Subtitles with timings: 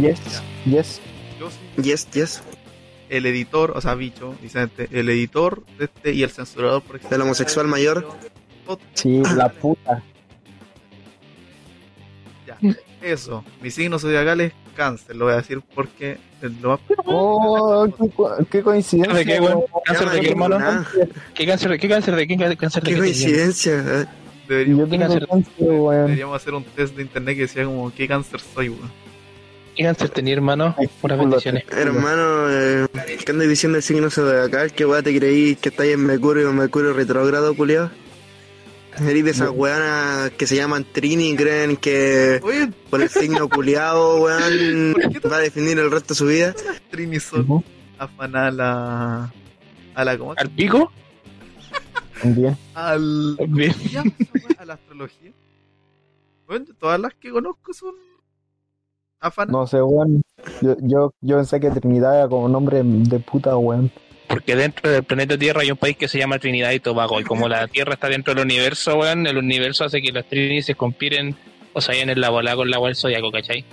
[0.00, 0.20] Yes,
[0.64, 1.00] yes.
[1.38, 2.42] Yo soy Yes, yes.
[3.08, 7.20] el editor, o sea, bicho, Vicente, el editor de este y el censurador por Del
[7.22, 8.06] homosexual mayor.
[8.94, 10.02] Sí, la puta.
[12.46, 12.58] Ya,
[13.02, 13.44] eso.
[13.62, 18.10] Mi signo zodiacal es cáncer, lo voy a decir porque es lo más Oh, qué,
[18.10, 19.14] co- qué coincidencia.
[19.16, 19.62] ¿De qué, weón.
[19.84, 20.58] ¿Cáncer de qué, hermano?
[20.60, 20.84] Ah,
[21.34, 23.72] ¿Qué cáncer, qué cáncer de qué cáncer de Qué qué coincidencia.
[24.02, 24.06] eh.
[24.48, 25.28] deberíamos, Yo tengo cáncer?
[25.28, 26.04] cáncer, weón.
[26.06, 28.90] deberíamos hacer un test de internet que decía como qué cáncer soy, weón.
[29.76, 30.74] ¿Qué cáncer tenía, hermano?
[31.00, 31.64] Puras bendiciones.
[31.70, 32.86] Hermano, eh,
[33.24, 34.72] ¿qué andas diciendo el signo zodiacal?
[34.72, 37.90] ¿Qué weá te creí que estáis en Mercurio, Mercurio retrógrado, culiado?
[38.98, 43.46] Eres de esas weanas que se llaman Trini y creen que Oye, por el signo
[43.50, 46.54] culiado, weón, ¿Por qué te- va a definir el resto de su vida.
[46.90, 47.62] Trini son
[47.98, 49.32] afanar a la.
[49.94, 50.16] a la.
[50.16, 50.32] ¿cómo?
[50.34, 50.90] ¿Al pico?
[52.74, 53.36] Al.
[53.48, 53.74] Bien.
[54.58, 55.30] a la astrología.
[56.46, 57.94] Bueno, todas las que conozco son.
[59.48, 60.22] No sé, weón.
[60.60, 63.90] Yo, yo, yo pensé que Trinidad era como nombre de puta, weón.
[64.28, 67.20] Porque dentro del planeta Tierra hay un país que se llama Trinidad y Tobago.
[67.20, 70.66] Y como la Tierra está dentro del universo, weón, el universo hace que las Trinidades
[70.66, 71.36] se conspiren
[71.72, 73.64] o se vayan en la bola con la agua del zodiaco, ¿cachai?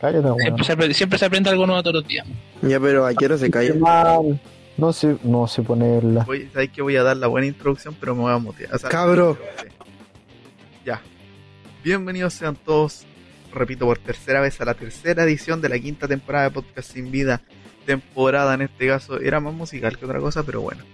[0.00, 0.40] Cállate, weón.
[0.40, 2.26] Siempre se, aprende, siempre se aprende algo nuevo todos los días.
[2.62, 3.72] Ya, pero ¿a qué hora se calla?
[3.72, 4.40] Qué mal.
[4.76, 6.24] No sé, no sé ponerla.
[6.24, 8.74] Voy, sabéis que voy a dar la buena introducción, pero me voy a mutear.
[8.74, 9.36] O sea, Cabro.
[10.86, 11.02] Ya.
[11.84, 13.04] Bienvenidos sean todos,
[13.52, 17.10] repito por tercera vez, a la tercera edición de la quinta temporada de Podcast Sin
[17.10, 17.40] Vida.
[17.86, 20.84] Temporada en este caso era más musical que otra cosa, pero bueno.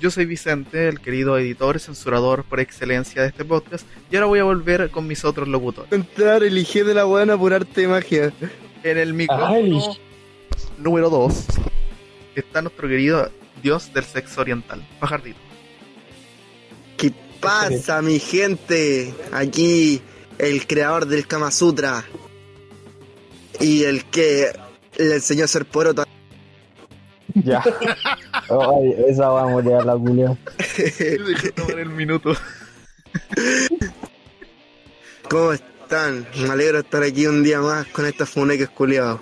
[0.00, 4.38] Yo soy Vicente, el querido editor, censurador por excelencia de este podcast, y ahora voy
[4.40, 5.90] a volver con mis otros locutores.
[5.90, 8.32] Entrar, elige de la buena por arte de magia.
[8.82, 9.98] En el micrófono Ay.
[10.78, 11.46] número 2
[12.34, 13.30] está nuestro querido
[13.62, 15.38] dios del sexo oriental, Pajardito.
[16.96, 19.14] ¿Qué pasa, mi gente?
[19.32, 20.02] Aquí
[20.38, 22.04] el creador del Kama Sutra
[23.60, 24.52] y el que
[24.96, 26.04] le enseñó a ser poroto.
[27.34, 27.62] Ya.
[28.48, 30.36] Ay, esa va a morir la culia.
[31.54, 32.32] Tomar el minuto.
[35.28, 36.26] ¿Cómo están?
[36.38, 39.20] Me alegro de estar aquí un día más con estos funeques culiados.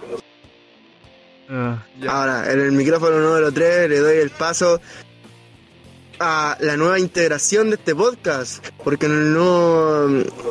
[1.49, 1.85] Ah.
[2.09, 4.81] Ahora, en el micrófono número 3 le doy el paso
[6.21, 10.07] a la nueva integración de este podcast, porque no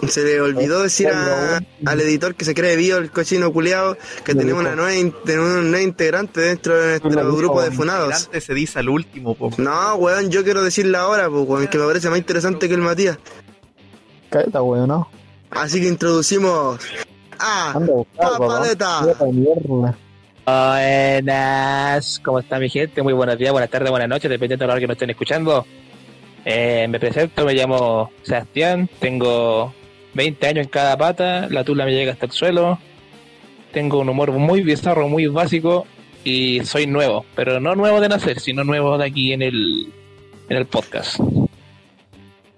[0.08, 4.36] se le olvidó decir a- al editor que se cree vivo el cochino culiado que
[4.36, 8.26] tenemos una nueva, tenemos una nueva integrante dentro de nuestro grupo de funados.
[8.26, 9.52] Antes se dice al último, po.
[9.58, 12.82] No, weón, yo quiero decirla ahora, pues, weón, que me parece más interesante que el
[12.82, 13.18] Matías.
[14.30, 15.10] Cállate, weón, ¿no?
[15.50, 16.80] Así que introducimos
[17.40, 19.02] a Anda a buscar, Papaleta.
[19.20, 19.96] weón.
[20.46, 23.02] Buenas, ¿cómo está mi gente?
[23.02, 25.66] Muy buenos días, buenas tardes, buenas noches, dependiendo de la hora que nos estén escuchando.
[26.44, 29.74] Eh, me presento, me llamo Sebastián, tengo
[30.14, 32.78] 20 años en cada pata, la tula me llega hasta el suelo,
[33.72, 35.88] tengo un humor muy bizarro, muy básico
[36.26, 39.94] y soy nuevo, pero no nuevo de nacer, sino nuevo de aquí en el,
[40.50, 41.22] en el podcast.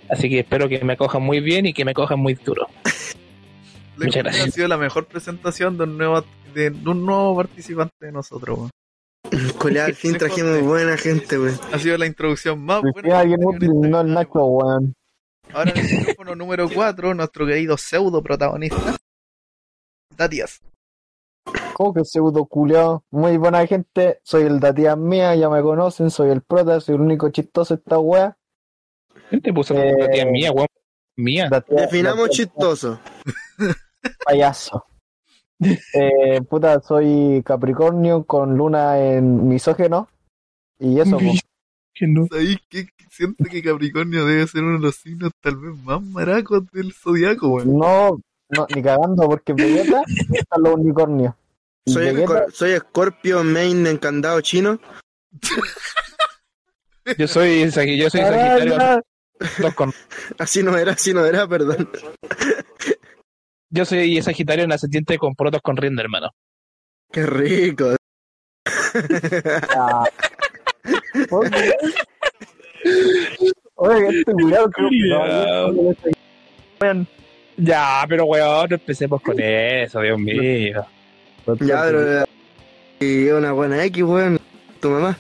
[0.10, 2.68] Así que espero que me cojan muy bien y que me cojan muy duro.
[3.98, 4.48] Muchas gracias.
[4.48, 6.26] Ha sido la mejor presentación de un nuevo,
[6.56, 8.70] de, de un nuevo participante de nosotros, weón.
[9.60, 11.60] Culeado, al fin trajimos buena gente, weón.
[11.72, 13.20] Ha sido la introducción más buena.
[13.20, 14.94] alguien útil, no el esta Nacho, weón.
[15.54, 18.96] Ahora en el micrófono número 4, nuestro querido pseudo protagonista,
[20.16, 20.62] Tatias.
[21.74, 23.04] ¿Cómo que pseudo culiao?
[23.12, 27.02] Muy buena gente, soy el Datías mía, ya me conocen, soy el prota, soy el
[27.02, 28.38] único chistoso de esta wea.
[29.30, 30.68] ¿Quién te puso Eh, la tía mía, weón?
[31.18, 31.48] Mía.
[31.50, 33.00] Datías- Definamos Datías chistoso.
[34.26, 34.86] payaso.
[35.60, 40.08] Eh, puta, soy Capricornio con luna en misógeno.
[40.80, 41.18] Y eso.
[41.94, 42.28] Que no.
[42.28, 42.88] ¿Sabéis qué?
[43.10, 47.48] Siento que Capricornio debe ser uno de los signos tal vez más maracos del zodiaco,
[47.48, 47.78] weón.
[47.78, 51.34] no, no, ni cagando, porque Vegeta están los unicornios.
[51.86, 54.80] Soy, Vegeta, soy Scorpio Main encandado chino.
[57.18, 57.72] Yo soy, yo
[58.10, 58.78] soy Sagitario.
[60.40, 61.90] Así no era, así no era, perdón.
[63.76, 66.30] Yo soy Sagitario en ascendiente con protos con rienda, hermano.
[67.12, 67.96] Qué rico.
[69.78, 70.06] Ah.
[73.76, 76.16] Oye, este creo que.
[77.58, 80.86] Ya, pero weón, no empecemos con eso, Dios mío.
[81.62, 82.22] Ya, pero.
[82.22, 82.26] eh,
[83.00, 84.40] Y una buena X, weón.
[84.80, 85.18] Tu mamá.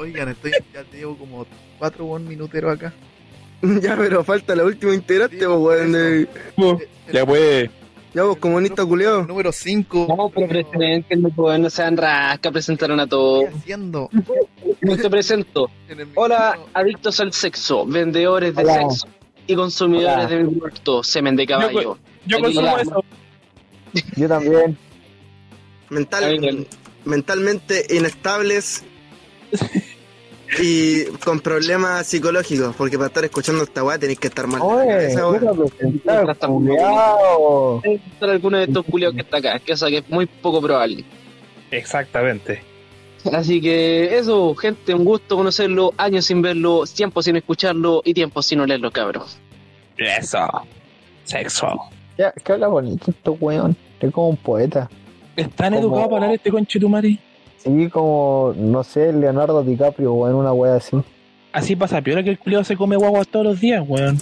[0.00, 1.46] Oigan, estoy, ya te llevo como
[1.78, 2.92] 4 buen minuteros acá.
[3.82, 5.92] Ya, pero falta la última integrante, Sí, pues, weón.
[5.92, 6.28] de-
[7.12, 7.70] Ya pues.
[8.14, 9.24] Ya, vos, comunista culiao.
[9.26, 10.06] Número 5.
[10.16, 13.44] No, pero presenten, pues, no sean rasca, presentaron a ¿Qué todos.
[13.44, 14.10] estoy haciendo?
[14.80, 15.70] Yo te presento.
[16.14, 18.74] Hola, adictos al sexo, vendedores de Hola.
[18.90, 19.08] sexo
[19.46, 20.26] y consumidores Hola.
[20.26, 21.98] de muerto, semen de caballo.
[22.26, 23.04] Yo consumo la- eso.
[24.16, 24.76] Yo también.
[25.90, 26.64] Mental, no.
[27.04, 28.84] mentalmente inestables
[30.60, 34.60] y con problemas psicológicos, porque para estar escuchando esta weá tenéis que estar mal.
[34.62, 35.20] Oye, ser
[38.30, 41.04] alguno de estos culiados que está acá, que eso que es muy poco probable.
[41.70, 42.62] Exactamente.
[43.32, 48.42] Así que eso, gente, un gusto conocerlo, años sin verlo, tiempo sin escucharlo y tiempo
[48.42, 49.38] sin olerlo, cabros.
[49.96, 50.46] Eso.
[51.24, 51.68] Sexo.
[52.16, 53.76] Ya, que habla bonito este weón.
[54.00, 54.88] Es como un poeta.
[55.36, 57.20] ¿Es tan Como- educado para hablar este conchetumari?
[57.58, 60.96] Sí, como, no sé, Leonardo DiCaprio, weón, una wea así.
[61.52, 64.18] Así pasa peor que el culiado se come guaguas todos los días, weón.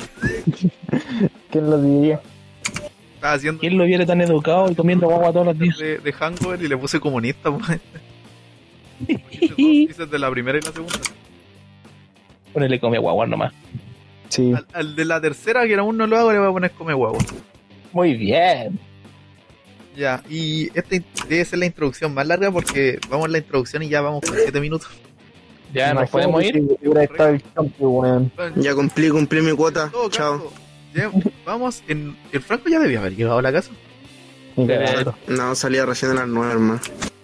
[1.50, 2.20] ¿Quién lo diría?
[3.20, 5.76] Haciendo ¿Quién lo viera tan educado y comiendo guagua todos los días?
[5.78, 7.80] de, de Hangover y le puse comunista, pues.
[9.56, 10.98] Dices de la primera y la segunda.
[12.52, 13.52] Ponele come guagua nomás.
[14.28, 14.52] Sí.
[14.54, 16.94] Al, al de la tercera, que aún no lo hago, le voy a poner come
[16.94, 17.18] huevo.
[17.92, 18.78] Muy bien.
[19.96, 20.96] Ya, y esta
[21.26, 24.36] debe ser la introducción más larga porque vamos a la introducción y ya vamos por
[24.36, 24.90] 7 minutos.
[25.72, 26.62] Ya nos podemos ir.
[28.56, 29.88] Ya cumplí, cumplí mi cuota.
[29.90, 30.52] todo Chao.
[30.94, 31.10] ya,
[31.44, 33.70] vamos, en, el Franco ya debía haber llegado a la casa.
[35.26, 36.80] No, salía recién a las nueve, hermano.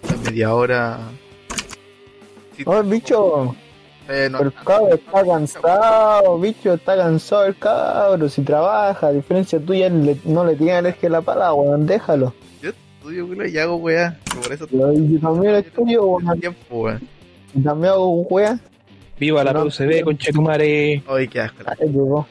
[0.09, 0.99] A media hora.
[2.57, 3.55] Sí, Oh, bicho,
[4.09, 9.59] eh, no, el cabro está cansado, bicho, está cansado el cabro, si trabaja, a diferencia
[9.59, 12.33] tuya, le- no le tiene alergia a la pala, weón, déjalo.
[12.61, 14.17] yo estudio, güey, y hago weá.
[14.43, 17.07] Por eso Yo también estudio, weón, tiempo, weón.
[17.55, 18.59] y también hago weá.
[19.19, 19.63] Viva la No.
[19.65, 21.03] PUCD, conchetumare.
[21.07, 21.63] Ay, qué asco.
[21.65, 22.27] Ay, llegó,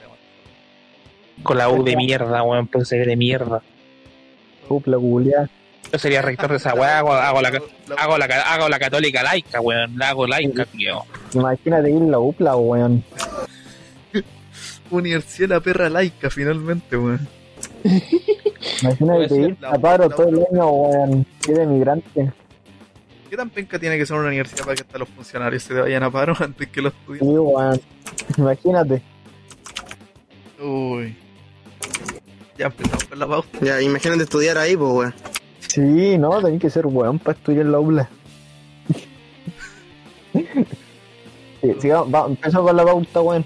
[1.43, 2.67] Con la U de mierda, weón.
[2.67, 3.63] PUCD de mierda.
[4.69, 5.49] cupla culiá.
[5.93, 6.99] Yo sería rector de esa weá.
[6.99, 7.49] Hago, hago la,
[7.99, 9.97] hago, la, hago la católica laica, weón.
[9.99, 11.03] La hago laica, tío.
[11.34, 13.05] Imagínate ir la upla, weón.
[14.90, 17.26] Universidad de la perra laica, finalmente, weón.
[18.82, 22.32] Imagínate ir a paro todo el año, weón, que de migrante.
[23.31, 26.02] ¿Qué tan penca tiene que ser una universidad para que hasta los funcionarios se vayan
[26.02, 27.38] a paro antes que los Sí, estudiantes?
[27.38, 27.81] weón.
[28.37, 29.02] Imagínate.
[30.61, 31.17] Uy.
[32.58, 33.58] Ya empezamos con la pauta.
[33.62, 35.14] Ya, imagínate estudiar ahí, pues, weón.
[35.61, 38.08] Sí, no, tenés que ser weón para estudiar la UBLA.
[41.62, 43.44] Sí, sigamos, va, empezamos con la pauta, weón.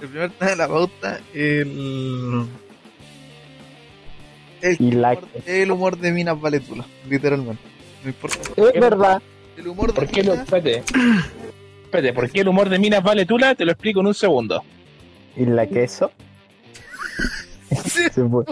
[0.00, 2.46] El primer tema de la pauta, el.
[4.60, 7.62] El, Y la- humor, el humor de Minas Valetula, literalmente.
[8.04, 8.38] No importa.
[8.56, 9.22] Es verdad.
[9.56, 10.44] El humor de ¿Por qué lo, Minas.
[10.46, 10.82] espérate.
[11.84, 13.54] Espérate, ¿por qué el humor de Minas vale tula?
[13.54, 14.62] Te lo explico en un segundo.
[15.34, 16.10] ¿Y la queso?
[17.70, 18.44] Se fue.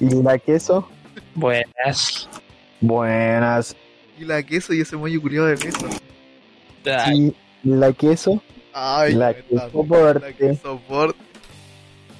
[0.00, 0.86] ¿Y la queso?
[1.34, 2.28] Buenas.
[2.80, 3.74] Buenas.
[4.18, 5.86] Y la queso y ese mollo culiado de queso.
[6.90, 7.34] Ay,
[7.64, 8.42] ¿Y la queso?
[8.72, 9.42] Ay, La que
[9.72, 10.20] soporte.
[10.26, 11.18] La que soporte.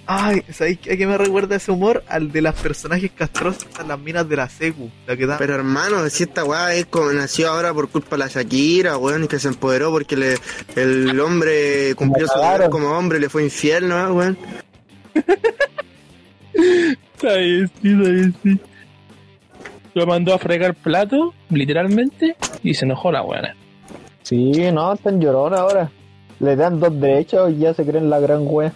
[0.08, 2.04] Ay, ¿sabéis qué- a qué me recuerda ese humor?
[2.08, 4.88] Al de las personajes castrosos en las minas de la Secu.
[5.06, 5.36] La que da.
[5.36, 9.24] Pero hermano, si esta weá es como nació ahora por culpa de la Shakira, weón,
[9.24, 10.36] y que se empoderó porque le,
[10.76, 14.38] el hombre cumplió su deber como hombre y le fue infiel, ¿no, weón?
[17.20, 18.60] sí, sí, sí.
[19.94, 23.56] Lo mandó a fregar plato, literalmente, y se enojó la buena.
[24.26, 25.90] Sí, no, están llorando ahora.
[26.40, 28.72] Le dan dos derechos y ya se creen la gran wea.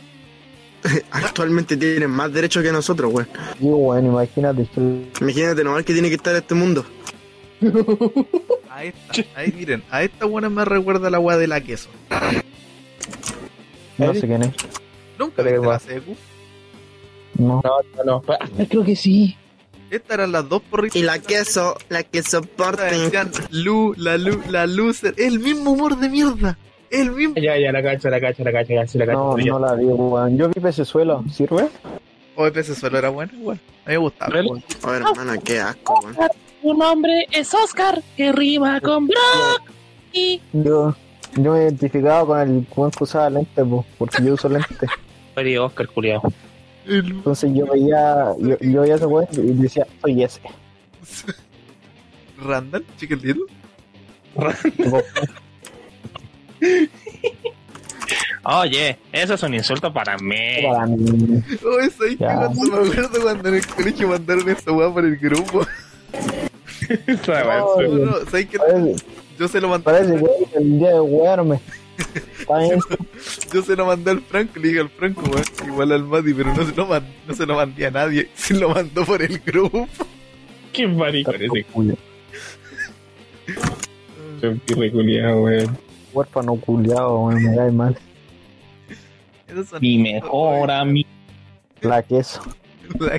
[1.11, 3.29] Actualmente tienen más derechos que nosotros, weón.
[3.59, 4.69] Y bueno, imagínate.
[5.21, 6.85] Imagínate nomás que tiene que estar este mundo.
[8.71, 11.91] A esta, ahí miren, a esta buena me recuerda la weá de la queso.
[13.99, 14.55] No sé quién es.
[15.19, 15.79] ¿Nunca viste la.
[15.81, 16.17] Secu?
[17.37, 17.61] No.
[17.65, 18.23] No, no, no.
[18.29, 19.37] Ah, creo que sí.
[19.91, 20.97] Estas eran las dos porritas.
[20.97, 22.85] Y la queso, la que Estas soporte.
[22.85, 25.15] decían Lu, la Lu, la loser.
[25.17, 26.57] El mismo humor de mierda.
[26.91, 27.35] El mismo.
[27.37, 29.19] Ya, ya, la cacho, la cacho, la cacho, la cacho, la cacho.
[29.19, 29.53] No, ya.
[29.53, 30.37] no la vi, weón.
[30.37, 31.25] Yo vi ese suelo.
[31.33, 31.69] ¿Sirve?
[32.37, 33.61] OEP ese suelo era bueno, igual.
[33.85, 34.35] A mí me gustaba.
[34.35, 34.49] ¿Vale?
[34.49, 34.65] weón.
[34.85, 36.17] Oh, hermano, qué asco, weón.
[36.63, 39.63] Su nombre es Oscar, que rima con Brock.
[40.13, 40.95] Y Yo,
[41.37, 44.91] yo me identificaba con el weón que usaba lentes, po, porque yo uso lentes.
[45.37, 46.21] Oye, Oscar, culiao.
[46.87, 50.41] El- Entonces yo veía, yo, yo veía ese weón y decía, soy ese.
[52.43, 53.43] Randall, Chicken Little.
[54.77, 55.03] Tipo,
[58.45, 60.37] Oye, eso es un insulto para mí.
[60.67, 61.43] para mí.
[61.65, 62.35] Oh, que Ya.
[62.37, 65.67] cuando me acuerdo cuando en el colegio mandaron esa weá por el grupo.
[67.29, 68.13] No, No, no.
[68.33, 68.97] Parece,
[69.39, 70.17] Yo se lo mandé, parece
[70.53, 71.61] que el día de wearme.
[73.53, 76.55] Yo se lo mandé al Franco, le dije al Franco, weón, igual al Mati, pero
[76.55, 79.39] no se lo mandé, no se lo mandé a nadie, se lo mandó por el
[79.41, 79.89] grupo.
[80.73, 81.97] Qué maricón ese Culo.
[84.41, 85.79] Qué culiao, weón.
[86.13, 87.99] Huérfano culiado, weón, me cae mal.
[89.81, 91.09] Mi mejor amigo.
[91.81, 92.41] La queso.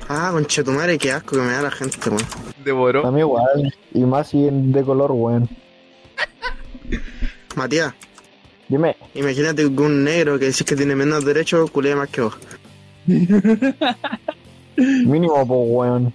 [0.09, 2.23] Ah, conchetumare, qué asco que me da la gente, weón.
[2.63, 3.05] devoró.
[3.05, 3.73] A mí igual.
[3.93, 5.49] Y más si de color, weón.
[7.55, 7.93] Matías,
[8.71, 8.95] Dime.
[9.15, 12.37] imagínate que un negro que decís que tiene menos derechos, culea más que vos.
[14.77, 16.13] Mínimo, pues, weón.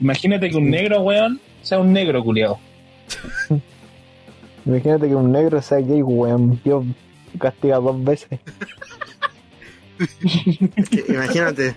[0.00, 2.58] Imagínate que un negro, weón, sea un negro culiado.
[4.66, 6.60] Imagínate que un negro sea gay, weón.
[6.64, 6.84] Dios
[7.38, 8.40] castiga dos veces.
[11.08, 11.76] Imagínate,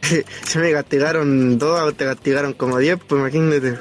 [0.44, 3.78] si me castigaron dos, te castigaron como diez, pues imagínate.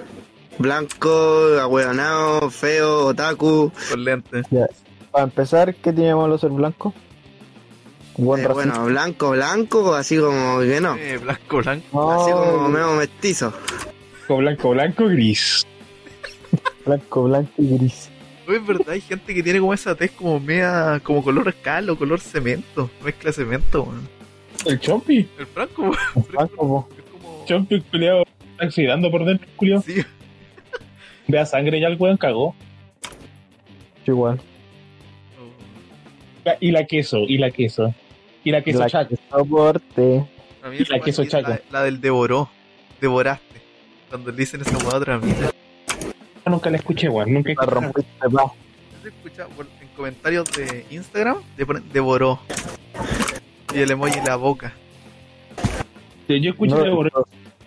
[0.60, 3.72] Blanco, ahueonado, feo, otaku.
[3.90, 4.46] Con lentes.
[5.18, 6.94] Para empezar, ¿qué tiene malo ser blanco?
[8.18, 10.96] Buen Eh, bueno, blanco, blanco, así como que no.
[10.96, 11.88] Eh, blanco, blanco.
[11.92, 13.52] No, Así como medio mestizo.
[14.30, 15.66] Blanco, blanco, gris.
[16.86, 18.12] blanco, blanco y gris.
[18.48, 21.90] Oye, es verdad, hay gente que tiene como esa tez como media, como color cal
[21.90, 22.92] o color cemento.
[23.04, 24.08] Mezcla cemento, weón.
[24.68, 25.28] El Chompi.
[25.40, 25.94] El Franco.
[26.30, 26.90] Blanco.
[26.96, 27.46] Es como.
[27.48, 28.22] Chompi, culiado,
[28.52, 29.82] está oxidando por dentro, culiado.
[29.82, 29.96] Sí,
[31.28, 32.54] Vea sangre ya el weón cagó.
[34.06, 34.40] Igual.
[36.60, 37.94] Y la queso, y la queso.
[38.44, 39.10] Y la queso La chaco.
[39.10, 40.26] que soporte.
[40.64, 41.50] A mí Y la queso chaco.
[41.50, 42.50] La, la del devoró.
[43.02, 43.62] Devoraste.
[44.10, 45.52] Cuando le dicen esa a otra mina.
[46.46, 47.34] Nunca la escuché, weón.
[47.34, 48.52] Nunca La rompiste, pa.
[49.04, 52.40] Se escucha por- en comentarios de Instagram, le ponen devoró.
[53.76, 54.74] Y el emoji en la boca.
[56.30, 56.90] Yo escucho No, de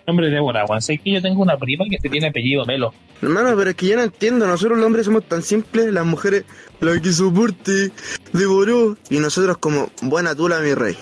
[0.07, 0.81] nombre de Débora, weón.
[0.81, 2.93] Sé que yo tengo una prima que se tiene apellido Melo.
[3.21, 4.47] Hermano, pero es que yo no entiendo.
[4.47, 6.43] Nosotros los hombres somos tan simples, las mujeres,
[6.79, 7.91] la que soporte,
[8.33, 8.97] devoró.
[9.09, 10.97] Y nosotros como, buena tula, mi rey.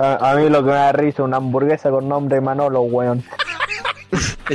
[0.00, 3.22] A, a mí lo que me da risa una hamburguesa con nombre Manolo, weón.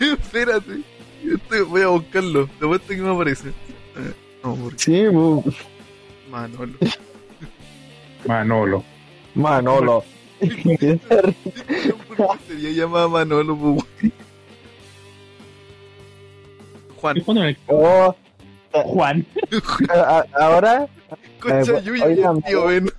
[0.00, 0.80] Espérate.
[1.24, 2.48] Este- voy a buscarlo.
[2.60, 3.52] De vuelta que me aparece.
[4.44, 5.54] No, porque Sí, bu-
[6.30, 6.74] Manolo.
[8.26, 8.84] Manolo.
[9.34, 10.04] Manolo.
[10.40, 10.98] ¿Qué
[12.48, 14.12] sería llamada Manolo, pues?
[17.00, 17.16] Juan.
[17.16, 18.14] ¿Y cuándo me- Oh,
[18.72, 19.26] Juan.
[19.88, 20.86] a- a- ahora,
[21.40, 22.90] Concha Eh, Yuya y oigan, el tío Ben.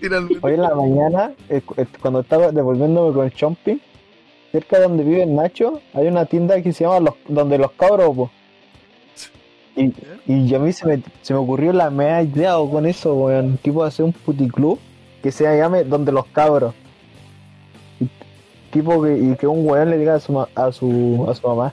[0.00, 0.38] Finalmente.
[0.46, 3.80] hoy en la mañana, eh, eh, cuando estaba devolviéndome con el Chomping,
[4.52, 8.14] cerca de donde vive Nacho, hay una tienda que se llama los, donde los cabros,
[8.14, 8.30] po.
[9.74, 9.92] Y,
[10.26, 13.58] y a mí se me, se me ocurrió la mea idea con eso, weón.
[13.58, 14.78] Tipo hacer un puticlub
[15.22, 16.74] que se llame Donde los Cabros.
[18.00, 18.08] Y,
[18.70, 21.72] tipo que, y que un weón le diga a su, a su, a su mamá,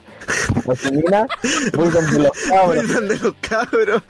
[0.70, 1.26] a su mina,
[1.74, 2.86] voy donde los cabros.
[2.86, 4.02] Son de los cabros.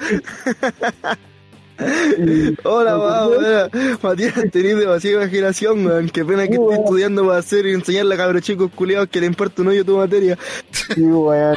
[2.19, 3.71] Y- Hola, mamá, weón.
[4.03, 6.09] Matías, tenés demasiada imaginación, weón.
[6.09, 9.27] Qué pena que estés estudiando para hacer y enseñarle a cabros chicos culiados que le
[9.27, 10.39] importa un hoyo tu materia.
[10.71, 11.57] Sí, weón.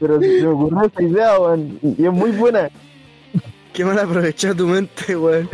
[0.00, 1.78] Pero se me ocurrió esa idea, weón.
[1.82, 2.70] Y y es muy buena.
[3.74, 5.50] Qué mal aprovechar tu mente, weón.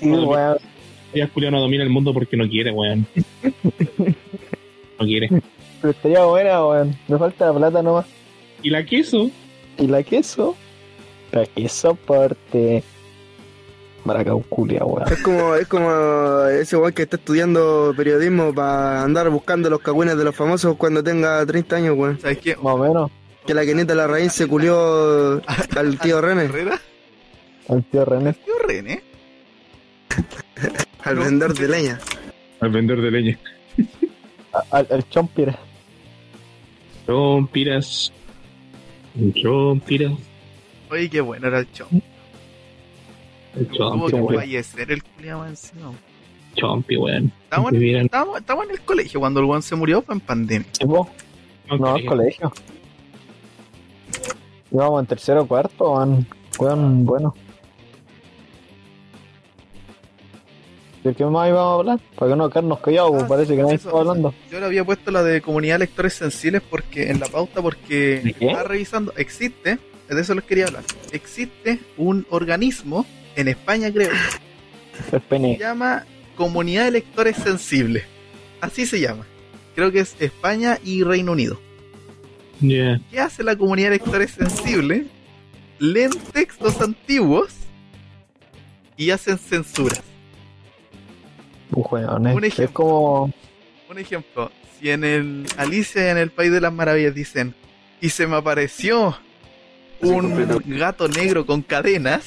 [0.00, 0.58] Sí, weón.
[1.14, 3.06] Ya Julio no domina el mundo porque no quiere, weón.
[4.98, 5.30] No quiere.
[5.80, 6.94] Pero estaría buena, weón.
[7.08, 8.06] Me falta la plata nomás.
[8.62, 9.30] ¿Y la queso?
[9.78, 10.54] ¿Y la queso?
[11.32, 12.82] La queso parte.
[14.04, 15.10] Maracauculia, weón.
[15.10, 20.18] Es como, es como ese weón que está estudiando periodismo para andar buscando los cagüines
[20.18, 22.20] de los famosos cuando tenga 30 años, weón.
[22.20, 22.56] ¿Sabes qué?
[22.56, 23.10] Más o menos.
[23.46, 25.40] Que la Kenita la raíz se culió
[25.76, 26.42] al tío René.
[27.68, 28.34] Al tío René.
[28.34, 29.02] Tío René.
[31.04, 32.00] Al vendedor de leña.
[32.60, 33.38] Al vendedor de leña.
[34.70, 35.58] Al, al Chompira.
[37.10, 38.12] Chompiras.
[39.34, 40.12] Chompiras.
[40.90, 41.88] Oye, qué bueno era el chom.
[43.56, 44.34] El chompi, que weón.
[44.36, 45.92] fallecer el culiao encima.
[46.54, 47.32] Chompi, weón.
[47.42, 50.68] Estábamos en, el colegio cuando el weón se murió, fue en pandemia.
[50.86, 51.08] No,
[51.86, 52.52] al colegio.
[54.70, 56.26] Íbamos en tercero o cuarto, weón.
[56.60, 57.34] Weón, bueno.
[61.04, 62.00] ¿De qué más íbamos a hablar?
[62.16, 64.34] Para que no quedarnos callados, pues Ah, parece que nadie eso, está hablando.
[64.50, 68.34] Yo le había puesto la de comunidad de lectores sensibles porque en la pauta porque
[68.38, 69.78] estaba revisando, existe,
[70.08, 74.10] de eso les quería hablar, existe un organismo en España creo,
[75.12, 76.04] El se llama
[76.36, 78.04] Comunidad de Lectores Sensibles.
[78.60, 79.26] Así se llama.
[79.74, 81.58] Creo que es España y Reino Unido.
[82.60, 83.00] Yeah.
[83.10, 85.06] ¿Qué hace la comunidad de lectores sensibles?
[85.78, 87.54] Leen textos antiguos
[88.98, 90.02] y hacen censuras.
[91.72, 92.64] Weón, es- Un ejemplo.
[92.64, 93.32] es como.
[93.88, 97.54] Un ejemplo, si en el Alicia en el País de las Maravillas dicen,
[98.00, 99.16] y se me apareció
[100.00, 102.24] un gato negro con cadenas,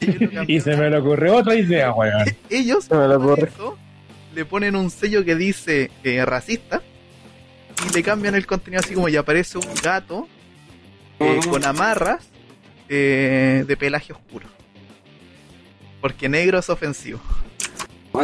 [0.46, 2.24] Y se me le ocurrió otra idea, weón.
[2.50, 3.78] ellos Se me le eso,
[4.48, 6.82] ponen un sello que dice eh, racista
[7.90, 10.28] y le cambian el contenido así como ya aparece un gato
[11.18, 12.28] eh, con amarras
[12.88, 14.46] eh, de pelaje oscuro.
[16.00, 17.20] Porque negro es ofensivo.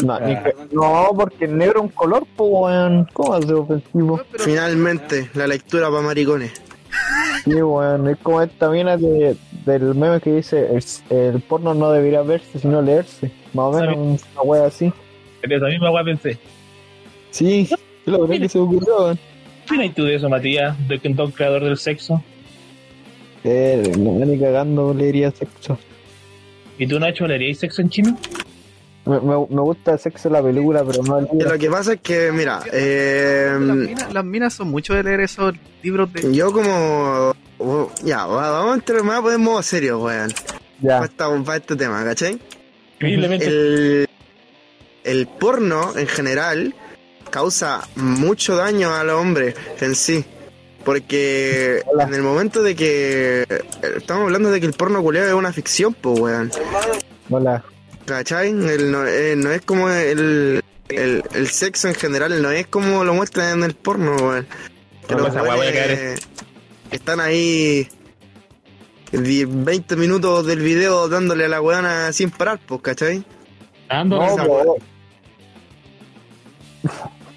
[0.00, 3.08] No, ni que- no, porque el negro es un color, pues, weón.
[3.12, 4.20] ¿Cómo va a ser ofensivo?
[4.38, 6.52] Finalmente, la lectura para maricones.
[7.44, 8.08] Sí, weón.
[8.08, 10.84] Es como esta mina de, del meme que dice: el,
[11.16, 13.30] el porno no debería verse, sino leerse.
[13.52, 13.96] Más o menos
[14.32, 14.92] una wea así.
[15.46, 16.38] De esa misma weá pensé.
[17.30, 17.68] Sí,
[18.06, 19.18] lo primero que se ocurrió, weón.
[19.66, 20.88] ¿Qué opinas tú de eso, Matías?
[20.88, 22.22] De que un creador del sexo.
[23.44, 25.78] Eh, no, ni cagando leería sexo.
[26.78, 28.16] ¿Y tú, Nacho, leerías sexo en chino?
[29.04, 31.50] Me, me, me gusta el sexo en la película, pero no el libro.
[31.52, 35.20] lo que pasa es que, mira, Las eh, minas, las minas son mucho de leer
[35.20, 36.32] esos libros de.
[36.32, 37.34] yo como...
[37.58, 40.32] oh, Ya, va- vamos a entrar más a modo serio, weón.
[40.80, 42.38] Ya, Para, esta- para este tema, ¿cachai?
[42.94, 43.46] Increíblemente.
[43.46, 44.08] El,
[45.02, 46.72] el porno en general
[47.30, 50.24] causa mucho daño al hombre en sí.
[50.84, 52.04] Porque Hola.
[52.04, 53.46] en el momento de que
[53.96, 56.50] estamos hablando de que el porno culiado es una ficción, pues weón.
[57.30, 57.64] hola.
[58.12, 58.50] ¿Cachai?
[58.50, 63.04] El no, eh, no es como el, el, el sexo en general, no es como
[63.04, 64.46] lo muestran en el porno, weón.
[65.08, 66.18] No, caer.
[66.90, 67.88] están ahí
[69.12, 73.24] 10, 20 minutos del video dándole a la weona sin parar, pues, ¿cachai?
[73.88, 74.76] Ando, No.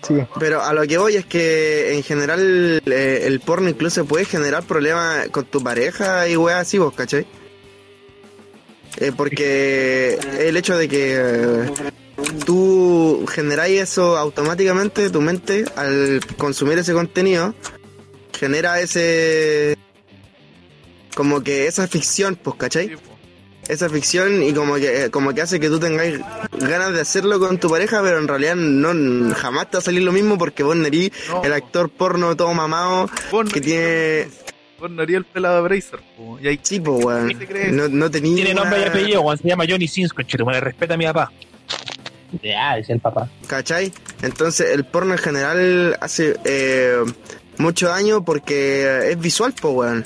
[0.05, 4.25] Sí, Pero a lo que voy es que en general eh, el porno incluso puede
[4.25, 7.25] generar problemas con tu pareja y weas así, vos, ¿cachai?
[8.98, 11.70] Eh, porque el hecho de que eh,
[12.46, 17.54] tú generáis eso automáticamente, tu mente, al consumir ese contenido,
[18.38, 19.78] genera ese...
[21.16, 22.96] como que esa ficción, pues, ¿cachai?
[22.96, 23.02] Po.
[23.68, 26.20] esa ficción y como que como que hace que tú tengáis
[26.60, 30.04] ganas de hacerlo con tu pareja, pero en realidad no jamás te va a salir
[30.04, 31.44] lo mismo porque vos No.
[31.44, 33.10] el actor porno todo mamado
[33.51, 34.27] que tiene
[34.85, 36.37] El pelado de Bracer, po.
[36.39, 37.31] Y hay tipo, weón.
[37.71, 39.37] No, no tenía Tiene nombre y apellido, weón.
[39.37, 40.45] Se llama Johnny Sins, conchito.
[40.45, 41.31] Me respeta a mi papá.
[42.43, 43.29] Ya, dice el papá.
[43.48, 43.91] ¿Cachai?
[44.21, 46.98] Entonces el porno en general hace eh,
[47.57, 50.03] mucho daño porque es visual, po, weón.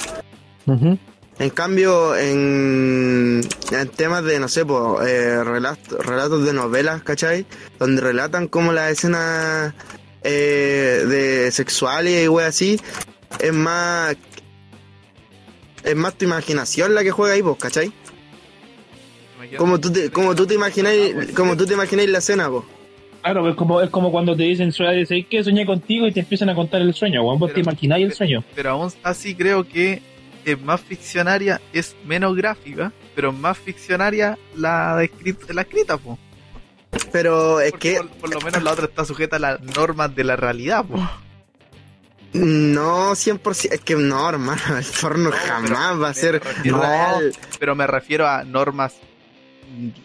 [1.39, 7.45] En cambio, en, en temas de, no sé, po, eh, relatos, relatos de novelas, ¿cachai?
[7.79, 9.73] Donde relatan como las escenas
[10.23, 12.79] eh, de sexuales y wey así,
[13.39, 14.15] es más...
[15.83, 17.91] Es más tu imaginación la que juega ahí, pues, ¿cachai?
[19.57, 22.63] Como tú te, como tú te imagináis, como tú te imagináis la escena, pues.
[23.21, 25.43] Claro, es como, es como cuando te dicen, "Suave, ¿sabes qué?
[25.43, 27.39] Soñé contigo y te empiezan a contar el sueño, weón.
[27.39, 28.43] Vos te imagináis el sueño.
[28.55, 30.01] Pero aún así creo que
[30.45, 36.17] es más ficcionaria, es menos gráfica, pero más ficcionaria la, escrita, la escrita, po.
[37.11, 40.15] Pero es Porque que por, por lo menos la otra está sujeta a las normas
[40.15, 40.99] de la realidad, po.
[42.33, 47.33] No 100%, es que no, hermano, el porno jamás va a ser real.
[47.59, 48.93] Pero me refiero a normas,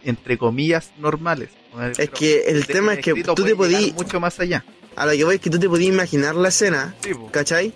[0.05, 1.51] entre comillas, normales.
[1.99, 4.65] Es que el tema es que tú te podí, mucho más allá.
[4.97, 7.11] a lo que voy es que tú te podías imaginar la escena, Sí.
[7.33, 7.73] ¿cachai?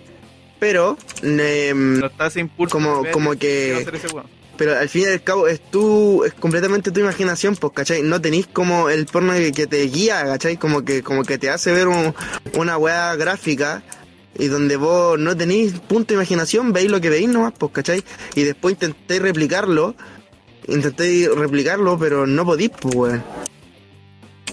[0.57, 2.71] Pero, em, No está ese impulso.
[2.71, 3.85] Como- ver, como que-
[4.57, 8.03] pero al fin y al cabo es tú, es completamente tu imaginación, pues, ¿cachai?
[8.03, 10.55] No tenéis como el porno que, que te guía, ¿cachai?
[10.57, 12.13] Como que, como que te hace ver un-
[12.55, 13.83] una weá gráfica
[14.39, 18.03] y donde vos no tenéis punto de imaginación, veis lo que veis nomás, pues, ¿cachai?
[18.35, 19.95] Y después intentéis replicarlo,
[20.67, 23.23] intentéis replicarlo, pero no podís, pues, weón.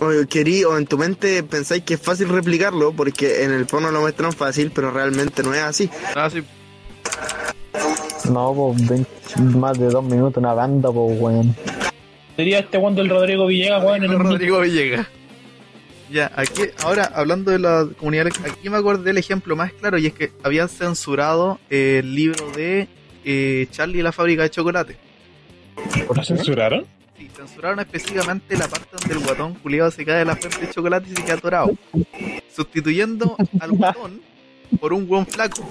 [0.00, 3.90] O, querí, o en tu mente pensáis que es fácil replicarlo, porque en el porno
[3.90, 5.88] lo muestran fácil, pero realmente no es así.
[6.14, 6.42] Ah, sí.
[8.30, 9.08] No, pues 20
[9.56, 11.56] más de dos minutos una banda, pues weón.
[12.34, 15.06] Sería este weón del Rodrigo Villegas, weón, en el Rodrigo Villegas.
[16.10, 20.06] Ya, aquí, ahora hablando de la comunidad, aquí me acordé del ejemplo más claro y
[20.06, 22.88] es que habían censurado el libro de
[23.24, 24.96] eh, Charlie y la fábrica de chocolate.
[26.14, 26.86] ¿Lo censuraron?
[27.18, 30.70] Sí, censuraron específicamente la parte donde el guatón culiado se cae de la fuente de
[30.70, 31.70] chocolate y se queda atorado.
[32.54, 34.20] Sustituyendo al guatón
[34.80, 35.68] por un buen flaco.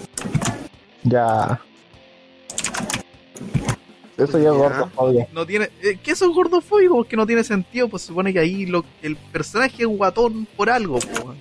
[1.04, 1.62] Ya.
[4.17, 5.28] Eso ya es gordo, obvio.
[5.34, 6.23] No tiene, eh, ¿Qué es?
[6.89, 10.69] Porque no tiene sentido, pues se supone que ahí lo, el personaje es guatón por
[10.69, 11.36] algo, po.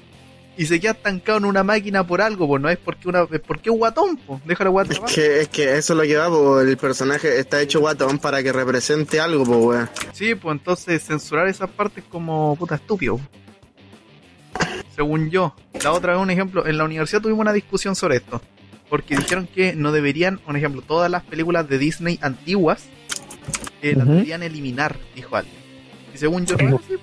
[0.57, 3.41] Y se queda estancado en una máquina por algo, pues no es porque una es
[3.41, 4.41] porque es guatón, pues.
[4.45, 5.07] Déjalo Es guatón.
[5.15, 8.43] que, es que eso es lo que va, pues, el personaje está hecho guatón para
[8.43, 9.91] que represente algo, pues, weón.
[10.13, 13.21] Sí, pues entonces censurar esas partes como puta estúpido.
[14.95, 15.55] Según yo.
[15.83, 18.41] La otra vez, un ejemplo, en la universidad tuvimos una discusión sobre esto.
[18.89, 22.87] Porque dijeron que no deberían, un ejemplo, todas las películas de Disney antiguas
[23.83, 24.13] eh, las Ujú.
[24.15, 25.57] deberían eliminar, dijo alguien.
[26.15, 27.01] Y según yo, no así, pues.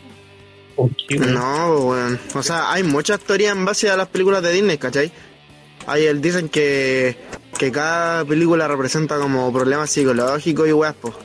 [0.76, 1.34] ¿Por qué, weón?
[1.34, 2.20] No, weón.
[2.34, 5.12] O sea, hay muchas teorías en base a las películas de Disney, ¿cachai?
[5.88, 7.18] Hay el, dicen que,
[7.58, 11.16] que cada película representa como problemas psicológicos y weas, pues.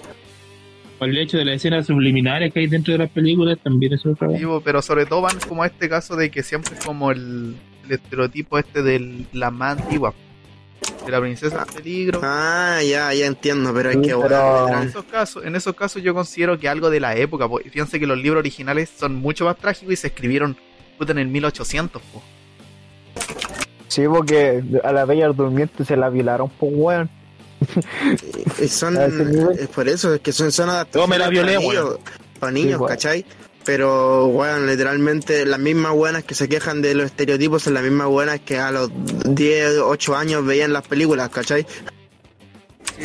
[0.99, 4.05] Por el hecho de las escenas subliminales que hay dentro de las películas, también es
[4.07, 6.85] otra Sí, bo, pero sobre todo van como a este caso de que siempre es
[6.85, 10.15] como el, el estereotipo este de la más antigua.
[11.05, 12.21] De la princesa en peligro.
[12.23, 16.03] Ah, ya, ya entiendo, pero es Sí, que, pero- En esos casos, en esos casos
[16.03, 17.61] yo considero que algo de la época, po.
[17.61, 20.57] Y fíjense que los libros originales son mucho más trágicos y se escribieron
[20.99, 22.23] puta, en el 1800, po.
[23.89, 27.11] Sí, porque a la bella durmiente se la violaron, pues weón.
[28.61, 28.97] Y son,
[29.59, 31.85] es por eso, es que son, son adaptaciones Yo me la violé, para weón.
[31.85, 31.99] niños,
[32.41, 32.83] para niños.
[32.87, 33.25] ¿cachai?
[33.67, 38.07] Pero, weón, literalmente las mismas buenas que se quejan de los estereotipos son las mismas
[38.07, 41.67] buenas que a los 10, 8 años veían las películas, ¿cachai?
[42.97, 43.05] Sí.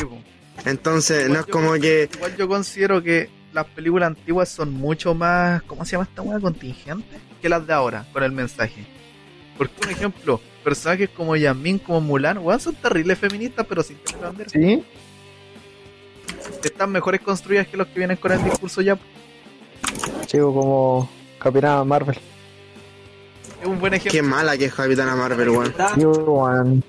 [0.64, 2.08] Entonces, no es como que...
[2.14, 6.38] Igual yo considero que las películas antiguas son mucho más, ¿cómo se llama esta weá?
[6.38, 8.86] Contingente que las de ahora, con el mensaje.
[9.58, 14.22] Porque, un ejemplo, personajes como Yamin, como Mulan, weón, son terribles feministas, pero sin tener
[14.22, 14.48] bandera.
[14.48, 14.84] Sí,
[16.62, 18.96] Están mejores construidas que los que vienen con el discurso ya.
[20.26, 22.18] Chico, como Capitana Marvel.
[23.60, 24.30] Es un buen Qué ejemplo.
[24.36, 26.82] mala que es Capitana Marvel, weón.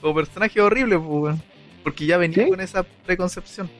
[0.00, 1.42] Como personaje horrible, pues, weón.
[1.84, 2.50] Porque ya venía ¿Sí?
[2.50, 3.70] con esa preconcepción.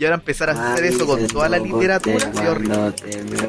[0.00, 2.92] Y ahora empezar a hacer eso con toda la literatura, sí, horrible.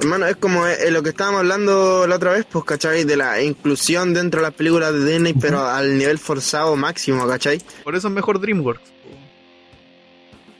[0.01, 3.03] Hermano, es como eh, lo que estábamos hablando la otra vez, pues, ¿cachai?
[3.03, 7.61] De la inclusión dentro de las películas de Disney, pero al nivel forzado máximo, ¿cachai?
[7.83, 8.81] Por eso es mejor DreamWorks.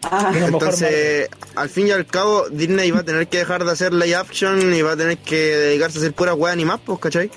[0.01, 0.09] Po.
[0.35, 4.15] Entonces, al fin y al cabo, Disney va a tener que dejar de hacer live
[4.15, 7.31] action y va a tener que dedicarse a hacer pura weá animada, pues, ¿cachai?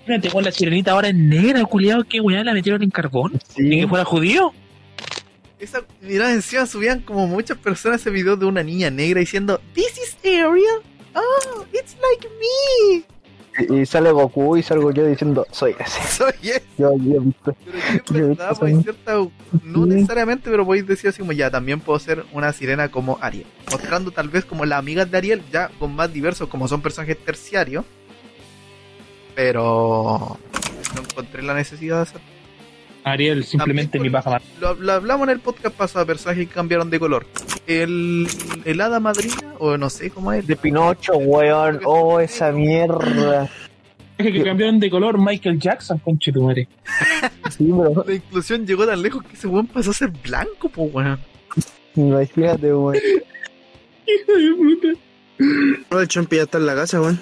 [0.00, 3.40] Espérate, weón, la sirenita ahora es negra, culiado, que weá la metieron en carbón.
[3.56, 4.52] Ni que fuera judío.
[5.58, 9.98] Esa, mirá, encima subían como muchas personas ese video de una niña negra diciendo This
[9.98, 10.82] is Ariel.
[11.14, 13.04] Oh, it's like me.
[13.58, 16.02] Y, y sale Goku y salgo yo diciendo, soy ese.
[16.08, 16.62] Soy ese.
[16.78, 17.22] Yo, yo.
[17.44, 17.56] Pero
[18.06, 19.12] Yo verdad, visto pues, cierta,
[19.62, 23.46] no necesariamente, pero podéis decir así como ya, también puedo ser una sirena como Ariel.
[23.70, 27.18] Mostrando tal vez como las amigas de Ariel, ya con más diversos, como son personajes
[27.18, 27.84] terciarios.
[29.34, 30.38] Pero
[30.94, 32.35] no encontré la necesidad de hacer.
[33.06, 34.42] Ariel, simplemente paja más.
[34.60, 37.24] Lo, lo hablamos en el podcast pasado, personajes que cambiaron de color.
[37.68, 38.26] El,
[38.64, 40.44] el hada madrina, o no sé cómo es.
[40.44, 41.80] De Pinocho, weón.
[41.84, 43.48] Oh, esa mierda.
[44.18, 46.68] Es que cambiaron de color Michael Jackson, conche tu madre.
[47.56, 48.04] Sí, bro.
[48.06, 51.20] La inclusión llegó tan lejos que ese weón pasó a ser blanco, pues weón.
[51.94, 52.96] Imagínate, weón.
[54.06, 55.00] Hijo de puta.
[55.92, 57.20] Oh, el Chompi ya está en la casa, weón.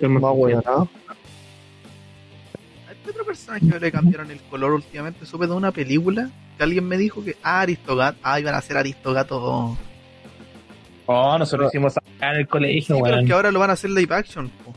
[0.00, 0.88] Más weón, ¿no?
[3.16, 5.24] ¿A qué otro personaje le cambiaron el color últimamente?
[5.26, 7.36] Supe de una película que alguien me dijo que.
[7.42, 8.18] Ah, Aristogato.
[8.22, 9.76] Ah, iban a ser Aristogato.
[11.06, 13.26] Oh, nosotros hicimos acá en el Sí, colegio, pero es weón.
[13.26, 14.48] que ahora lo van a hacer live action.
[14.64, 14.74] po.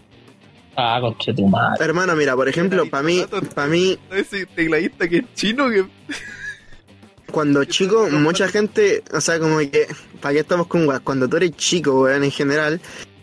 [0.75, 1.83] Ah, conche tu madre.
[1.83, 3.25] Hermano, mira, por ejemplo, para mí,
[3.55, 5.85] para mí, Ese tecladista que es chino que.
[7.31, 9.87] cuando chico, mucha gente, o sea, como que,
[10.21, 11.01] ¿para qué estamos con weas?
[11.01, 12.79] Cuando tú eres chico, weón, en general,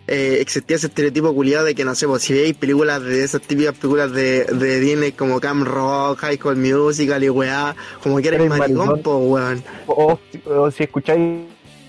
[0.09, 3.43] eh, existía ese estereotipo culiado de que, no sé, pues si veis películas de esas
[3.43, 8.29] típicas películas de, de Disney como Cam Rock, High School Musical y weá, como que
[8.29, 9.03] eres maricón, maricón.
[9.03, 9.65] po, weón.
[9.87, 11.41] O, o si escucháis.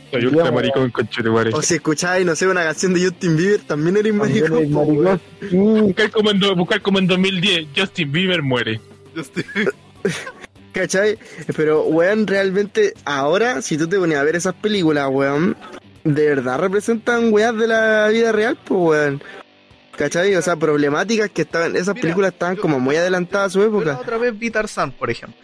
[0.09, 1.51] Soy ultra maricón con Chetumare.
[1.53, 4.71] O si escucháis, no sé, una canción de Justin Bieber, también eres también maricón, eres
[4.73, 5.03] po, weón.
[5.03, 5.21] maricón.
[5.49, 8.79] Sí, Buscar como, en, buscar como en 2010, Justin Bieber muere.
[9.15, 9.43] Estoy-
[10.71, 11.17] ¿Cachai?
[11.55, 15.57] Pero, weón, realmente, ahora, si tú te pones a ver esas películas, weón,
[16.13, 19.21] de verdad representan weas de la vida real, pues, weón.
[19.97, 20.35] ¿Cachai?
[20.35, 23.63] O sea, problemáticas que estaban, esas Mira, películas estaban yo- como muy adelantadas a su
[23.63, 23.97] época.
[23.99, 25.39] otra vez vi Tarzán, por ejemplo.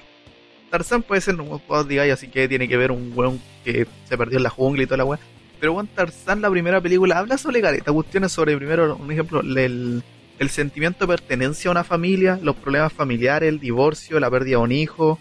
[0.70, 4.18] Tarzán puede ser un juego digáis, así que tiene que ver un weón que se
[4.18, 5.20] perdió en la jungla y toda la weá.
[5.60, 10.04] Pero weón, Tarzán, la primera película, habla sobre caleta, cuestiones sobre, primero, un ejemplo, el,
[10.40, 14.64] el sentimiento de pertenencia a una familia, los problemas familiares, el divorcio, la pérdida de
[14.64, 15.20] un hijo.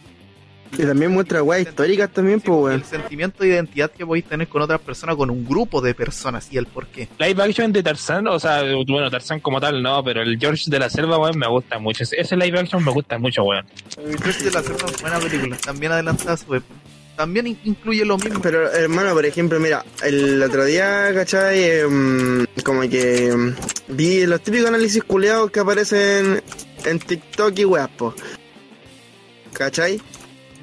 [0.79, 2.85] Y también muestra weas históricas también, Sí, pues, El weón.
[2.85, 6.57] sentimiento de identidad que podéis tener con otras personas, con un grupo de personas y
[6.57, 7.09] el por qué.
[7.19, 10.79] Live action de Tarzán, o sea, bueno, Tarzán como tal, no, pero el George de
[10.79, 12.05] la Selva, weón, me gusta mucho.
[12.05, 13.67] Ese- live action me gusta mucho, weón.
[14.23, 16.75] George de la Selva es buena película, también adelantada su época.
[17.17, 18.41] También in- incluye lo mismo.
[18.41, 21.63] Pero, hermano, por ejemplo, mira, el otro día, ¿cachai?
[21.63, 23.55] Em, como que em,
[23.89, 26.43] vi los típicos análisis culeados que aparecen
[26.87, 28.15] en TikTok y weas, po.
[29.53, 30.01] ¿Cachai?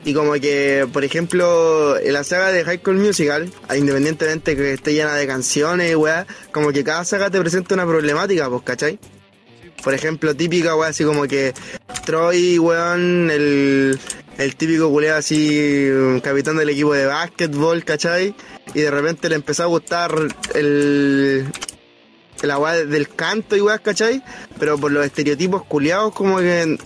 [0.05, 4.93] Y como que, por ejemplo, en la saga de High School Musical, independientemente que esté
[4.93, 8.99] llena de canciones y weas, como que cada saga te presenta una problemática, pues, ¿cachai?
[9.83, 11.53] Por ejemplo, típica wea, así como que
[12.05, 13.99] Troy, weón, el,
[14.37, 15.89] el típico culeado así,
[16.23, 18.35] capitán del equipo de básquetbol, ¿cachai?
[18.73, 20.13] Y de repente le empezó a gustar
[20.53, 21.45] el,
[22.41, 24.23] la weá del canto y weas, ¿cachai?
[24.59, 26.77] Pero por los estereotipos culiados como que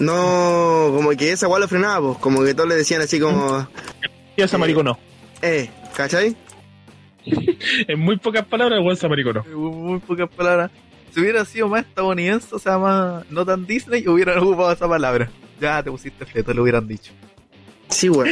[0.00, 3.66] no, como que esa weá lo frenaba, pues, como que todos le decían así como,
[4.36, 4.98] Y ese Eh, no.
[5.42, 6.36] eh, ¿cachai?
[7.88, 9.44] En muy pocas palabras, el weón se mariconó.
[9.46, 10.70] En muy pocas palabras.
[11.14, 15.30] Si hubiera sido más estadounidense, o sea, más no tan Disney, hubieran ocupado esa palabra.
[15.60, 17.12] Ya te pusiste fleto, lo hubieran dicho.
[17.88, 18.28] Sí, weón.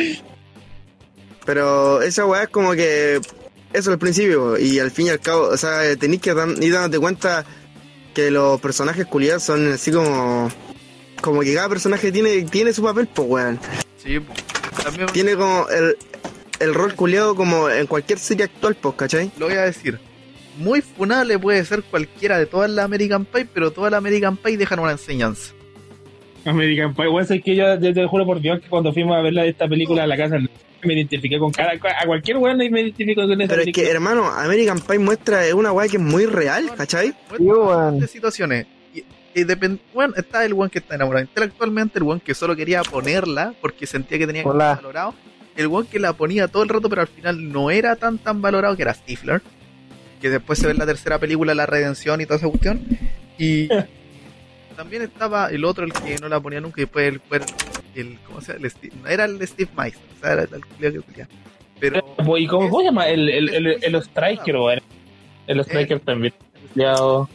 [1.44, 3.20] Pero esa weá es como que.
[3.72, 6.74] Eso al principio, y al fin y al cabo, o sea, tenéis que dan- ir
[6.74, 7.44] dándote cuenta
[8.12, 10.50] que los personajes culiados son así como.
[11.22, 13.58] Como que cada personaje tiene, tiene su papel, pues weón.
[13.96, 14.18] Sí,
[14.84, 15.96] también Tiene como el,
[16.60, 19.30] el rol culiado como en cualquier serie actual, pues, ¿cachai?
[19.38, 19.98] lo voy a decir.
[20.58, 24.58] Muy funable puede ser cualquiera de todas las American Pie, pero todas las American Pie
[24.58, 25.54] dejan una enseñanza.
[26.44, 29.22] American Pie, weón, es que yo, yo te juro por Dios que cuando fuimos a
[29.22, 30.36] ver la- esta película a la casa
[30.84, 34.26] me identifiqué con cada, a cualquier weón me identifico con esa Pero es que, hermano,
[34.28, 37.14] American Pie muestra es una weá que es muy real, ¿cachai?
[38.00, 38.66] De situaciones.
[39.34, 43.54] Depend- bueno, está el one que está enamorado intelectualmente, el one que solo quería ponerla
[43.60, 44.74] porque sentía que tenía que Hola.
[44.74, 45.14] ser valorado,
[45.56, 48.42] el one que la ponía todo el rato, pero al final no era tan tan
[48.42, 49.40] valorado, que era Stifler,
[50.20, 52.80] que después se ve en la tercera película La Redención y toda esa cuestión.
[53.38, 53.68] Y
[54.76, 57.44] también estaba el otro, el que no la ponía nunca, y después el, fue el,
[57.94, 58.64] el- ¿cómo se llama?
[58.64, 61.28] El Steve- no era el Steve Meister, o sea, era el culiao que quería.
[61.80, 61.98] Pero
[62.38, 63.08] ¿Y cómo, cómo se llama?
[63.08, 64.80] El, el, el, muy el, Striker, weón.
[65.46, 66.32] El Striker también.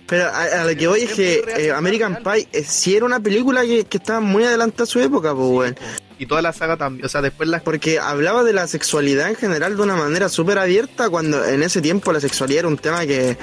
[0.07, 3.19] Pero a, a lo que voy es que eh, American Pie eh, sí era una
[3.19, 5.75] película que, que estaba muy adelantada a su época, pues, weón.
[6.19, 9.35] y toda la saga también, o sea, después la Porque hablaba de la sexualidad en
[9.35, 13.05] general de una manera súper abierta cuando en ese tiempo la sexualidad era un tema
[13.05, 13.37] que,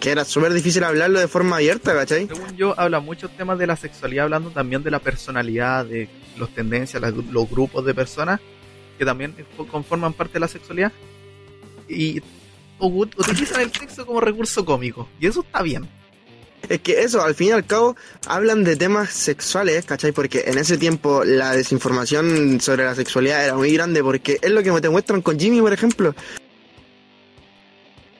[0.00, 2.26] que era súper difícil hablarlo de forma abierta, ¿cachai?
[2.28, 6.08] Según yo, habla muchos temas de la sexualidad, hablando también de la personalidad, de
[6.38, 8.40] las tendencias, las- los grupos de personas
[8.98, 9.34] que también
[9.70, 10.92] conforman parte de la sexualidad
[11.88, 12.20] y
[12.78, 15.08] utilizan el sexo como recurso cómico.
[15.20, 15.88] Y eso está bien.
[16.68, 20.12] Es que eso, al fin y al cabo, hablan de temas sexuales, ¿cachai?
[20.12, 24.62] Porque en ese tiempo la desinformación sobre la sexualidad era muy grande, porque es lo
[24.62, 26.14] que te muestran con Jimmy, por ejemplo.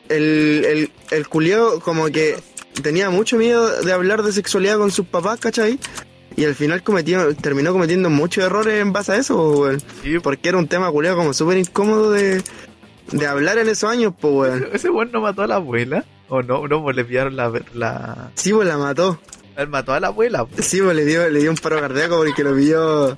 [0.09, 2.37] El, el, el culiao como que
[2.83, 5.79] tenía mucho miedo de hablar de sexualidad con sus papás, ¿cachai?
[6.37, 9.71] Y al final cometió, terminó cometiendo muchos errores en base a eso.
[10.03, 12.43] Sí, Porque era un tema culiao como súper incómodo de,
[13.13, 14.69] de hablar en esos años, pues, weón.
[14.73, 16.05] ese weón no mató a la abuela.
[16.29, 18.31] O no, no, pues le pillaron la, la.
[18.35, 19.21] Sí, pues la mató.
[19.57, 20.45] Él mató a la abuela.
[20.45, 20.67] pues.
[20.67, 23.17] Sí, pues le dio, le dio un paro cardíaco porque lo pilló.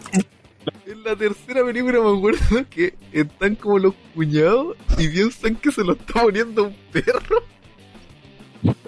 [0.84, 5.84] En la tercera película me acuerdo que están como los cuñados y piensan que se
[5.84, 7.42] lo está poniendo un perro.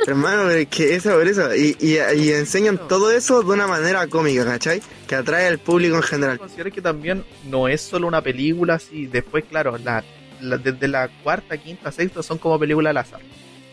[0.07, 1.55] Hermano, pero es que eso, por eso.
[1.55, 4.83] Y, y, y enseñan todo eso de una manera cómica, ¿cachai?
[5.07, 6.39] Que atrae al público en general.
[6.39, 9.07] considerar que también no es solo una película así.
[9.07, 10.03] Después, claro, la,
[10.41, 13.21] la- desde la cuarta, quinta, sexta son como películas al azar.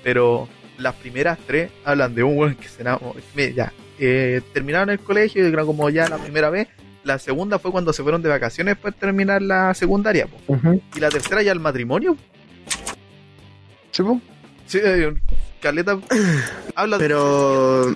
[0.04, 0.48] Pero
[0.78, 3.16] las primeras tres hablan de un weón que se enamoró.
[3.36, 6.68] Mira, Ya, eh, terminaron el colegio y era como ya la primera vez.
[7.04, 10.26] La segunda fue cuando se fueron de vacaciones de terminar la secundaria.
[10.28, 10.58] po.
[10.96, 12.18] Y la tercera ya el matrimonio.
[13.92, 14.20] Sí, po.
[14.66, 15.14] Sí, eh,
[15.62, 16.00] Caleta
[16.76, 17.96] habla de- Pero.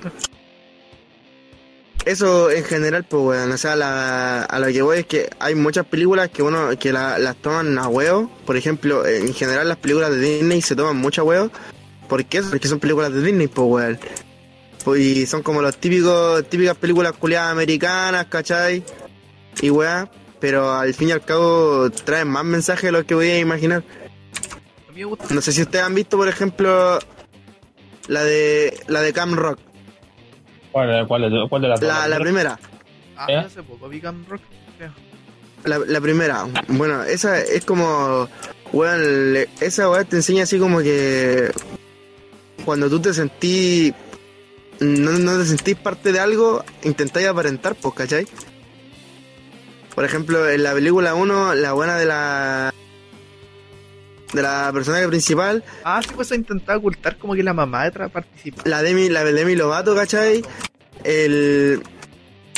[2.10, 3.52] Eso en general, pues, weón.
[3.52, 6.92] O sea, la- a lo que voy es que hay muchas películas que uno que
[6.92, 8.32] la- las toman a huevo.
[8.48, 11.52] Por ejemplo, en general las películas de Disney se toman mucho a huevo.
[12.08, 12.42] ¿Por qué?
[12.42, 14.00] Porque son películas de Disney, pues, weón.
[14.84, 18.84] Pues, y son como los típicos, típicas películas culiadas americanas, ¿cachai?
[19.62, 20.10] Y weá.
[20.40, 23.84] Pero al fin y al cabo traen más mensajes de lo que voy a imaginar.
[25.30, 26.98] No sé si ustedes han visto, por ejemplo,
[28.08, 29.60] la de la de Cam Rock,
[30.72, 31.88] ¿Cuál, cuál, de- cuál de las dos?
[31.90, 32.60] la, la primera,
[33.18, 33.36] Ah, ¿Eh?
[33.38, 34.42] hace poco vi Rock.
[34.78, 34.92] creo.
[35.66, 36.46] la, la primera.
[36.70, 38.30] Bueno, esa es como,
[38.72, 41.52] weón, le- esa weá te enseña así como que
[42.64, 43.94] cuando tú te sentís,
[44.80, 48.26] no, no te sentís parte de algo, intentáis aparentar, pues, ¿cachai?
[49.96, 52.74] Por ejemplo, en la película 1, la buena de la
[54.34, 58.12] de la personaje principal, Ah, sí, pues se intentaba ocultar como que la mamá detrás
[58.12, 58.62] participa.
[58.66, 60.44] la Demi, la Demi Lovato, ¿cachai?
[61.04, 61.82] El,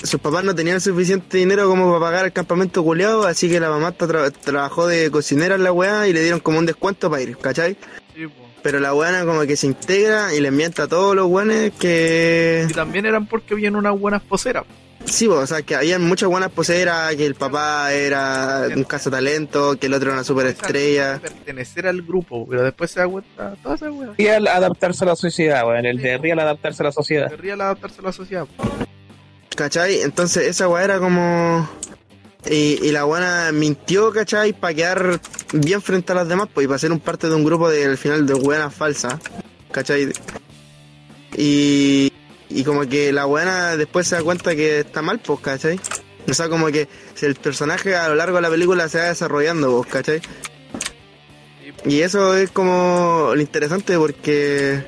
[0.04, 3.70] sus papás no tenían suficiente dinero como para pagar el campamento culeado, así que la
[3.70, 7.22] mamá tra- trabajó de cocinera en la weá y le dieron como un descuento para
[7.22, 7.78] ir, ¿cachai?
[8.16, 8.34] Sí, po.
[8.64, 12.68] Pero la weá como que se integra y le mienta a todos los weones que...
[12.70, 14.66] Y también eran porque habían unas buenas poseras.
[15.12, 19.88] Sí, o sea, que habían muchas buenas poseras, que el papá era un cazatalento, que
[19.88, 21.20] el otro era una superestrella.
[21.22, 24.14] Pertenecer al grupo, pero después se da cuenta toda esa wea.
[24.18, 25.86] Real adaptarse a la sociedad, weón.
[25.86, 27.30] El de Real adaptarse a la sociedad.
[27.30, 28.48] Querría al adaptarse a la sociedad.
[29.54, 30.02] ¿Cachai?
[30.02, 31.70] Entonces esa weá era como...
[32.50, 34.54] Y, y la buena mintió, ¿cachai?
[34.54, 35.20] Para quedar
[35.52, 37.86] bien frente a las demás, pues, y para ser un parte de un grupo de,
[37.86, 39.16] al final de buenas falsas,
[39.72, 40.12] ¿cachai?
[41.38, 42.12] Y,
[42.54, 45.80] y como que la buena después se da cuenta que está mal, pues, ¿cachai?
[46.30, 49.06] O sea, como que si el personaje a lo largo de la película se va
[49.06, 50.22] desarrollando, pues, ¿cachai?
[51.86, 54.84] Y eso es como lo interesante porque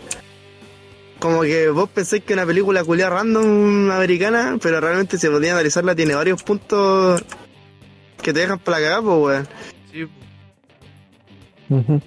[1.20, 5.96] como que vos pensáis que una película culia random americana, pero realmente si podía analizarla
[5.96, 7.24] tiene varios puntos
[8.22, 9.48] que te dejan para la cagada, pues weón.
[9.92, 10.08] Sí,
[11.70, 12.02] Ujú.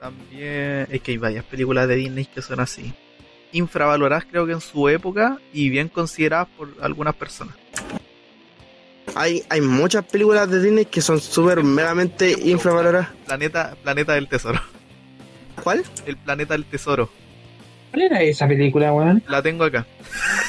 [0.00, 2.94] también es que hay varias películas de Disney que son así.
[3.52, 7.54] Infravaloradas creo que en su época y bien consideradas por algunas personas.
[9.14, 13.08] Hay, hay muchas películas de Disney que son súper megamente infravaloradas.
[13.24, 14.60] Planeta, Planeta del Tesoro.
[15.62, 15.84] ¿Cuál?
[16.06, 17.08] El Planeta del Tesoro.
[17.90, 19.22] ¿Cuál era esa película, weón?
[19.28, 19.86] La tengo acá.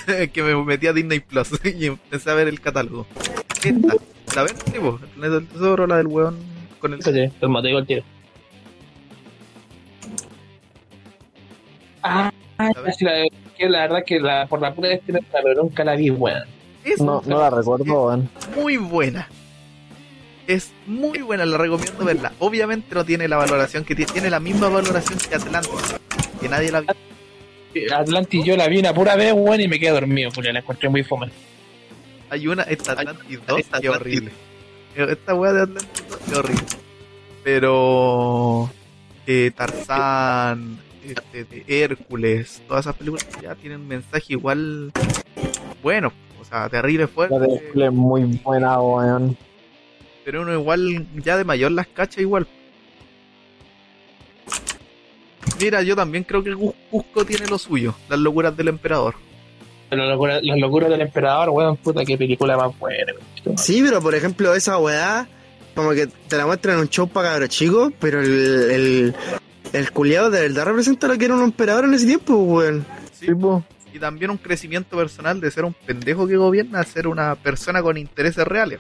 [0.08, 3.06] Es que me metí a Disney Plus y empecé a ver el catálogo.
[3.64, 3.96] Esta.
[4.36, 4.56] ¿La ven?
[4.66, 7.00] Sí, po, el Planeta del Tesoro, la del weón con el...
[7.06, 8.04] Oye, el motivo el tiro.
[12.04, 13.24] Ah, ¿La sí, la,
[13.58, 16.44] que la verdad que la, por la pura destino, pero nunca la vi, weón.
[16.84, 18.30] Es No, no la recuerdo, weón.
[18.56, 19.28] muy buena.
[20.48, 22.32] Es muy buena, la recomiendo verla.
[22.40, 25.96] Obviamente no tiene la valoración que tiene, tiene la misma valoración que Atlantis,
[26.40, 26.92] que nadie la vio.
[27.96, 30.90] Atlantis yo la vi una pura vez, weón, y me quedé dormido, porque la encontré
[30.90, 31.30] muy fome.
[32.30, 34.32] Hay una, esta Atlantis 2, que horrible.
[34.96, 36.66] Esta weá de Atlantis 2 es horrible.
[37.44, 38.70] Pero
[39.28, 40.80] eh, Tarzán,
[41.12, 44.92] este, de Hércules, todas esas películas ya tienen un mensaje igual
[45.84, 47.40] bueno, o sea, terrible La fuerte.
[47.40, 49.38] de Hércules es muy buena, weón.
[50.26, 52.48] pero uno igual ya de mayor las cacha igual.
[55.60, 59.16] Mira, yo también creo que Cus- Cusco tiene lo suyo, las locuras del emperador.
[59.90, 63.14] Las locuras, las locuras del emperador, weón, puta, qué película más buena,
[63.46, 63.58] weón.
[63.58, 65.28] Sí, pero por ejemplo, esa weá,
[65.74, 68.30] como que te la muestran en un show para cabros chicos, pero el,
[68.72, 69.16] el,
[69.74, 72.86] el culiado de verdad representa lo que era un emperador en ese tiempo, weón.
[73.14, 73.28] Sí,
[73.94, 77.82] y también un crecimiento personal de ser un pendejo que gobierna a ser una persona
[77.82, 78.80] con intereses reales.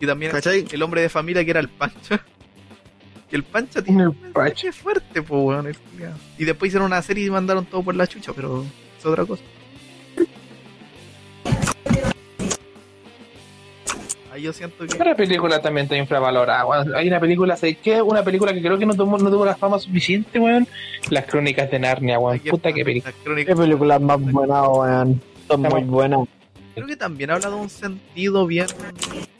[0.00, 0.66] Y también ¿Cachai?
[0.70, 2.24] el hombre de familia que era el Pancha.
[3.30, 5.72] Que el Pancha tiene El un mensaje fuerte, pues, weón.
[6.36, 8.62] Y después hicieron una serie y mandaron todo por la chucha, pero
[8.98, 9.42] es otra cosa.
[14.42, 15.14] Yo siento que.
[15.14, 16.94] Película también está infravalorada, weón.
[16.94, 18.02] Hay una película, ¿sabes qué?
[18.02, 20.66] Una película que creo que no tuvo, no tuvo la fama suficiente, weón.
[21.10, 22.38] Las crónicas de Narnia, weón.
[22.40, 23.14] Puta que película.
[23.26, 25.22] las Qué películas más buenas, weón.
[25.48, 26.28] Son muy buenas.
[26.74, 28.66] Creo que también habla de un sentido bien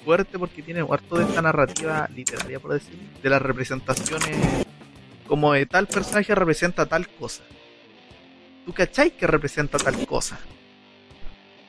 [0.05, 4.67] fuerte porque tiene harto de esta narrativa literaria, por decir, de las representaciones
[5.27, 7.43] como de tal personaje representa tal cosa.
[8.67, 10.39] ¿Tú cachai que representa tal cosa?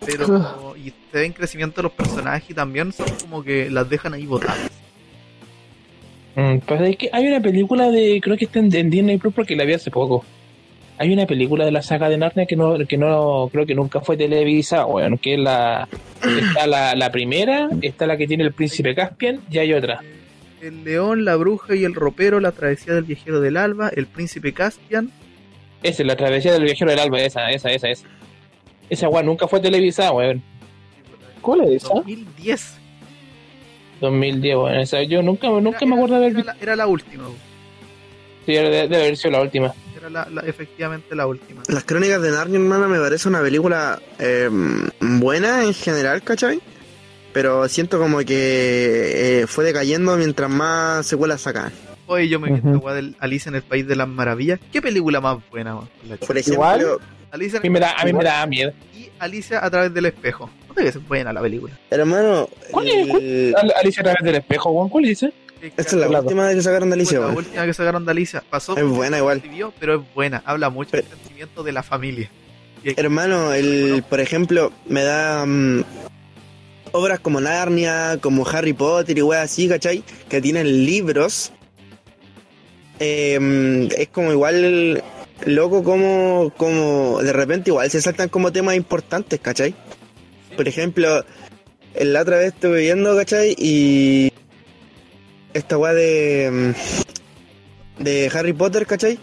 [0.05, 3.89] Pero, y se ve en crecimiento de los personajes y también son como que las
[3.89, 4.71] dejan ahí botadas.
[6.35, 9.33] Mm, pues es que hay una película de, creo que está en, en Disney Plus
[9.33, 10.25] porque la vi hace poco.
[10.97, 14.01] Hay una película de la saga de Narnia que no, que no, creo que nunca
[14.01, 15.87] fue televisada, weón, que es la,
[16.21, 20.01] está la, la primera, está la que tiene el príncipe Caspian y hay otra.
[20.61, 24.53] El león, la bruja y el ropero, la travesía del viajero del alba, el príncipe
[24.53, 25.11] Caspian,
[25.81, 28.07] Esa es la travesía del viajero del alba, esa, esa, esa, esa.
[28.89, 30.41] Esa weón nunca fue televisada, weón.
[31.41, 31.93] ¿Cuál es esa?
[31.93, 32.78] 2010.
[34.02, 34.76] 2010, weón.
[34.76, 36.52] Esa, yo nunca, nunca me acuerdo de haber era, visto.
[36.54, 37.24] la, era la última.
[38.46, 39.74] Sí, debe, debe haber sido la última.
[39.98, 41.63] Era la, la- efectivamente la última.
[41.69, 44.50] Las crónicas de Narnia, hermano, me parece una película eh,
[45.00, 46.60] buena en general, ¿cachai?
[47.32, 51.72] Pero siento como que eh, fue decayendo mientras más secuelas sacan.
[52.06, 54.60] Oye, yo me esta weá del Alicia en el País de las Maravillas.
[54.72, 55.89] ¿Qué película más buena, weón?
[56.04, 56.26] Chucha.
[56.28, 56.98] Por ejemplo, Igual.
[57.34, 58.72] Alicia A mí me da, a mí me da miedo.
[58.96, 60.50] y Alicia a través del espejo.
[60.69, 61.78] No te ves buena la película.
[61.89, 63.10] hermano, ¿Cuál es?
[63.10, 64.89] el- Al- Alicia a través del espejo, weón.
[64.89, 65.34] ¿Cuál es esa?
[65.62, 66.24] esta es la Claro.
[66.24, 68.43] última vez que sacaron de Alicia, la última que sacaron de Alicia.
[68.50, 69.38] Pasó Es buena igual.
[69.38, 70.43] desapercibido, pero es buena.
[70.46, 72.30] Habla mucho del sentimiento de la familia.
[72.84, 75.84] Es- Hermano, el, por ejemplo, me da mm,
[76.91, 80.04] obras como Narnia, como Harry Potter y weas así, ¿cachai?
[80.29, 81.52] Que tienen libros.
[83.00, 85.02] Eh, mm, es como igual
[85.46, 89.75] loco como, como de repente igual se saltan como temas importantes, ¿cachai?
[90.56, 91.25] Por ejemplo,
[92.00, 93.56] la otra vez estuve viendo, ¿cachai?
[93.58, 94.31] Y
[95.54, 96.73] esta wea de,
[98.00, 99.19] mm, de Harry Potter, ¿cachai?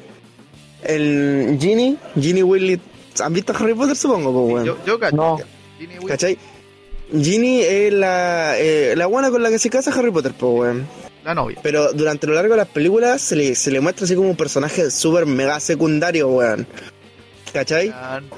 [0.83, 2.81] El Ginny, Ginny Weasley
[3.19, 4.33] ¿Han visto Harry Potter, supongo?
[4.33, 4.65] po, weón?
[4.65, 5.17] yo, yo cacho.
[5.17, 5.39] No.
[6.07, 6.39] ¿Cachai?
[7.13, 10.87] Ginny es la, eh, la buena con la que se casa Harry Potter, pues, weón.
[11.25, 11.59] La novia.
[11.63, 14.37] Pero durante lo largo de las películas se le, se le muestra así como un
[14.37, 16.67] personaje súper mega secundario, weón.
[17.53, 17.93] ¿Cachai?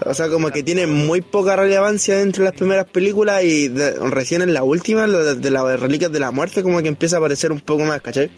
[0.07, 3.93] O sea, como que tiene muy poca relevancia dentro de las primeras películas y de-
[4.09, 7.17] recién en la última, lo de, de las reliquias de la muerte, como que empieza
[7.17, 8.31] a aparecer un poco más, ¿cachai?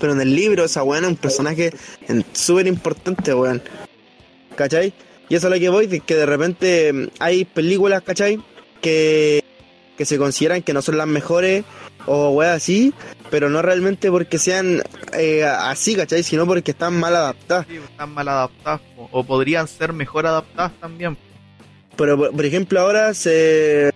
[0.00, 1.72] Pero en el libro, esa weón es un personaje
[2.32, 3.62] súper importante, weón.
[4.56, 4.92] ¿Cachai?
[5.28, 8.40] Y eso es lo que voy, de que de repente mm, hay películas, ¿cachai?
[8.82, 9.42] Que,
[9.96, 11.64] que se consideran que no son las mejores
[12.06, 12.94] o weón así,
[13.30, 14.82] pero no realmente porque sean
[15.12, 16.22] eh, así, ¿cachai?
[16.22, 17.66] Sino porque están mal adaptadas.
[17.68, 21.16] Sí, están mal adaptadas, o podrían ser mejor adaptadas también.
[21.96, 23.92] Pero, por, por ejemplo, ahora se.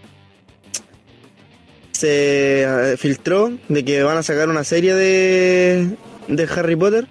[1.92, 5.96] Se eh, filtró de que van a sacar una serie de.
[6.28, 7.06] de Harry Potter.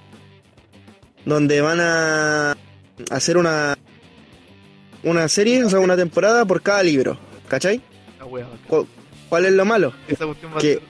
[1.25, 2.57] Donde van a
[3.11, 3.77] hacer una.
[5.03, 7.17] Una serie, o sea, una temporada por cada libro.
[7.47, 7.81] ¿Cachai?
[8.17, 8.59] La wea bacán.
[8.67, 8.87] ¿Cu-
[9.29, 9.93] ¿Cuál es lo malo?
[10.07, 10.81] Esa cuestión va a que- ser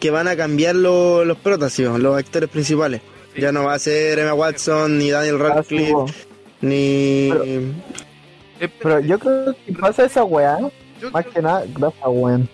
[0.00, 1.82] Que van a cambiar lo- los protas, ¿sí?
[1.84, 3.00] los actores principales.
[3.34, 3.40] Sí.
[3.40, 6.26] Ya no va a ser Emma Watson, ni Daniel Ah, sí, Radcliffe,
[6.60, 7.28] ni.
[7.30, 10.58] Pero- Eh, Pero yo creo que pasa esa weá,
[11.00, 12.48] yo más creo- que nada, gracias weón.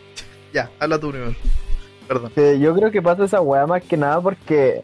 [0.54, 1.34] Ya, habla tú primero.
[2.06, 2.32] Perdón.
[2.60, 4.80] Yo creo que pasa esa weá más que nada porque,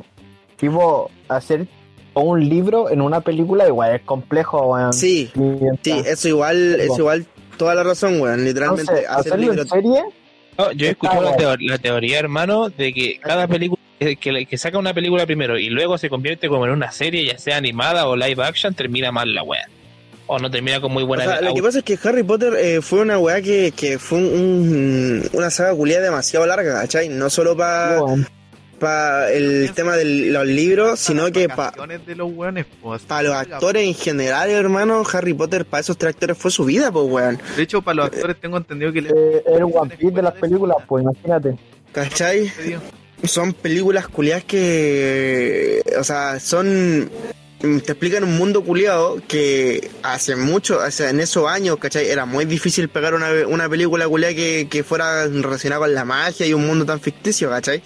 [0.56, 1.66] tipo, hacer
[2.12, 4.92] un libro en una película igual es complejo, weón.
[4.92, 5.30] Sí,
[5.82, 7.26] sí, eso igual, eso igual,
[7.56, 8.44] toda la razón, weón.
[8.44, 10.02] Literalmente, Entonces, hacer hacerlo libro en serie,
[10.58, 11.56] No, yo he escuchado la, bueno.
[11.56, 15.70] teo- la teoría, hermano, de que cada película que, que- saca una película primero y
[15.70, 19.34] luego se convierte como en una serie, ya sea animada o live action, termina mal
[19.34, 19.66] la wea.
[20.26, 22.54] O no termina con muy O buena sea, lo que pasa es que Harry Potter
[22.58, 27.08] eh, fue una weá que, que fue un- un- una saga culiada demasiado larga, ¿cachai?
[27.08, 28.00] No solo para
[28.80, 29.32] weón.
[29.32, 35.34] el tema de los libros, sino que para de los actores en general, hermano, Harry
[35.34, 37.38] Potter para esos tres actores fue su vida, pues, weón.
[37.56, 40.76] De hecho, para los actores tengo entendido que Eh, el One Piece de las películas,
[40.86, 41.56] pues imagínate.
[41.92, 42.50] ¿Cachai?
[43.24, 47.10] Son películas culiadas que, o sea, son
[47.60, 52.08] te explican un mundo culiado que hace mucho, o sea, en esos años, ¿cachai?
[52.08, 56.46] Era muy difícil pegar una, una película culiada que, que fuera relacionada con la magia
[56.46, 57.82] y un mundo tan ficticio, ¿cachai?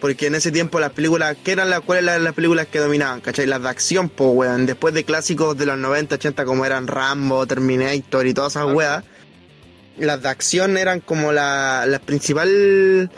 [0.00, 3.20] Porque en ese tiempo las películas, ¿qué eran las, cuáles eran las películas que dominaban?
[3.22, 3.46] ¿Cachai?
[3.46, 4.66] Las de acción, pues, weón.
[4.66, 9.02] Después de clásicos de los 90, 80 como eran Rambo, Terminator y todas esas weas,
[9.96, 13.10] las de acción eran como la, la principal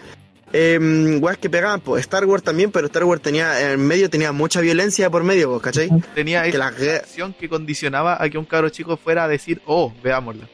[0.53, 2.03] eh, weas que pegaban, pues.
[2.03, 5.63] Star Wars también, pero Star Wars tenía, en medio tenía mucha violencia por medio, pues,
[5.63, 5.91] ¿cachai?
[6.15, 9.61] Tenía Que esa gue- acción que condicionaba a que un cabro chico fuera a decir,
[9.67, 10.49] oh, veámosla.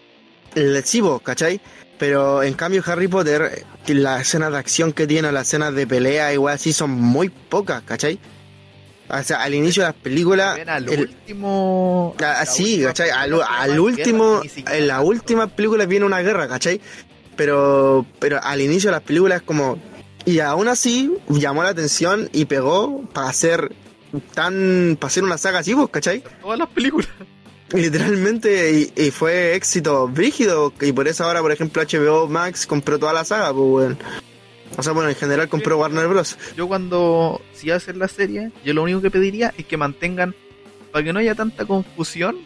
[0.54, 1.60] el chivo, ¿cachai?
[2.02, 6.32] Pero en cambio Harry Potter, las escenas de acción que tiene, las escenas de pelea
[6.36, 8.18] weas así son muy pocas, ¿cachai?
[9.08, 12.16] O sea, al inicio de las películas, al el- último.
[12.18, 13.10] Ah, la sí, última ¿cachai?
[13.10, 16.80] Al, al guerra, último, siquiera en la última película viene una guerra, ¿cachai?
[17.36, 19.78] Pero, pero al inicio de las películas es como...
[20.24, 23.72] Y aún así llamó la atención y pegó para hacer
[24.34, 24.96] tan...
[24.98, 26.24] para hacer una saga así, pues, ¿cachai?
[26.40, 27.08] Todas las películas.
[27.72, 32.98] Literalmente, y, y fue éxito brígido, y por eso ahora, por ejemplo, HBO Max compró
[32.98, 33.98] toda la saga, pues, weón.
[34.76, 36.38] O sea, bueno, en general compró Warner Bros.
[36.56, 40.34] Yo cuando si hacer la serie, yo lo único que pediría es que mantengan,
[40.90, 42.36] para que no haya tanta confusión,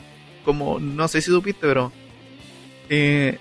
[0.45, 1.93] como no sé si supiste, pero
[2.89, 3.39] eh,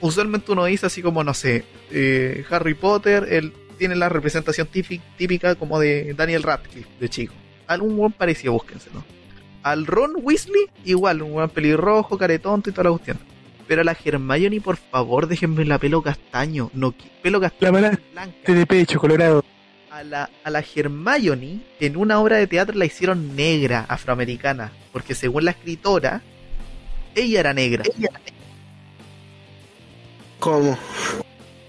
[0.00, 5.04] usualmente uno dice así como, no sé, eh, Harry Potter, él tiene la representación típica,
[5.16, 7.34] típica como de Daniel Radcliffe, de chico.
[7.66, 9.04] Algún buen parecido, búsquenselo.
[9.62, 13.18] Al Ron Weasley, igual, un buen pelirrojo, caretonto y toda la cuestión.
[13.66, 16.70] Pero a la Hermione, por favor, déjenme la pelo castaño.
[16.72, 17.72] No, pelo castaño.
[17.72, 19.44] mala blanca de pecho, colorado.
[19.90, 25.14] a la, a la Hermione en una obra de teatro la hicieron negra, afroamericana, porque
[25.16, 26.22] según la escritora,
[27.16, 27.82] ella era negra.
[30.38, 30.78] Como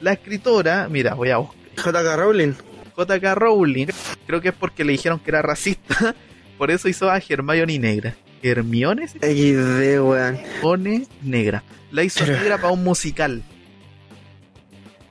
[0.01, 1.57] La escritora, mira, voy a buscar.
[1.77, 2.15] J.K.
[2.15, 2.53] Rowling.
[2.95, 3.35] J.K.
[3.35, 3.87] Rowling,
[4.25, 6.15] creo que es porque le dijeron que era racista,
[6.57, 8.15] por eso hizo a Hermione negra.
[8.43, 10.39] Hermione se XD, weón.
[10.61, 11.63] pone negra.
[11.91, 13.43] La hizo Pero- negra para un musical.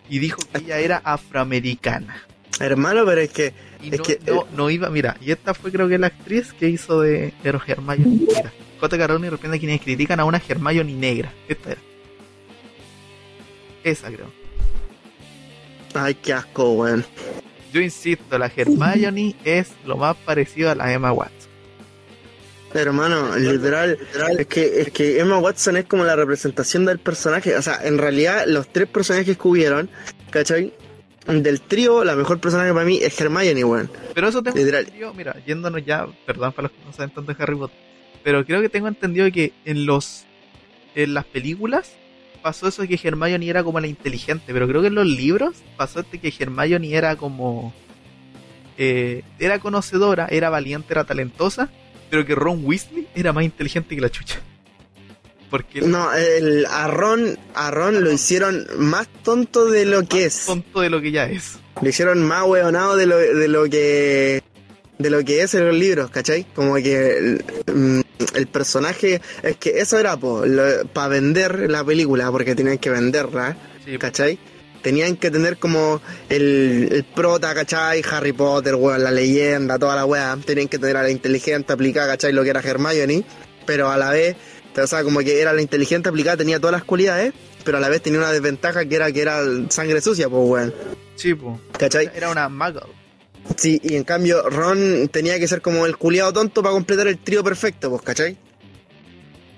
[0.08, 2.22] Y dijo que ella era afroamericana.
[2.60, 5.52] Hermano, pero es que Y Es no, que, eh, no, no iba, mira, y esta
[5.52, 8.04] fue creo que la actriz que hizo de Hero Hermione.
[8.06, 9.06] Mira, J.K.
[9.06, 11.32] Rowling reprende a quienes critican a una Hermione negra.
[11.48, 11.80] Esta era.
[13.84, 14.30] Esa creo.
[15.94, 17.04] Ay, qué asco, weón.
[17.72, 21.35] Yo insisto, la Hermione es lo más parecido a la Emma Watson.
[22.80, 23.98] Hermano, literal,
[24.38, 27.56] es que es que Emma Watson es como la representación del personaje.
[27.56, 29.88] O sea, en realidad, los tres personajes que hubieron,
[30.30, 30.72] ¿cachai?
[31.26, 33.90] Del trío, la mejor personaje para mí es Hermione, weón.
[34.14, 34.84] Pero eso tengo Literal.
[34.84, 37.76] entendido, mira, yéndonos ya, perdón para los que no saben tanto de Harry Potter,
[38.22, 40.24] pero creo que tengo entendido que en los
[40.94, 41.92] en las películas
[42.42, 45.56] pasó eso de que Hermione era como la inteligente, pero creo que en los libros
[45.76, 47.74] pasó este que Hermione era como
[48.78, 51.70] eh, era conocedora, era valiente, era talentosa,
[52.10, 54.40] pero que Ron Weasley era más inteligente que la chucha.
[55.50, 60.40] Porque No, el, a Ron, a Ron lo hicieron más tonto de lo que es
[60.40, 60.46] es.
[60.46, 61.58] tonto de lo que ya es.
[61.80, 64.42] Lo hicieron más hueonado de lo, de lo que
[64.98, 66.46] de lo que es en los libros, ¿cachai?
[66.54, 68.00] Como que el, mm,
[68.34, 73.98] el personaje, es que eso era para vender la película, porque tenían que venderla, Sí,
[73.98, 74.38] ¿cachai?
[74.82, 78.02] Tenían que tener como el, el prota, ¿cachai?
[78.10, 80.36] Harry Potter, weón, la leyenda, toda la weá.
[80.44, 82.32] Tenían que tener a la inteligente aplicada, ¿cachai?
[82.32, 83.24] Lo que era Hermione,
[83.66, 84.36] pero a la vez,
[84.76, 87.32] o sea, como que era la inteligente aplicada, tenía todas las cualidades,
[87.64, 90.74] pero a la vez tenía una desventaja que era que era sangre sucia, pues weón.
[91.16, 91.60] Sí, po.
[91.78, 92.10] ¿Cachai?
[92.14, 92.82] Era una muggle.
[93.56, 97.18] Sí, y en cambio Ron tenía que ser como el culiado tonto para completar el
[97.18, 98.36] trío perfecto, pues, ¿cachai?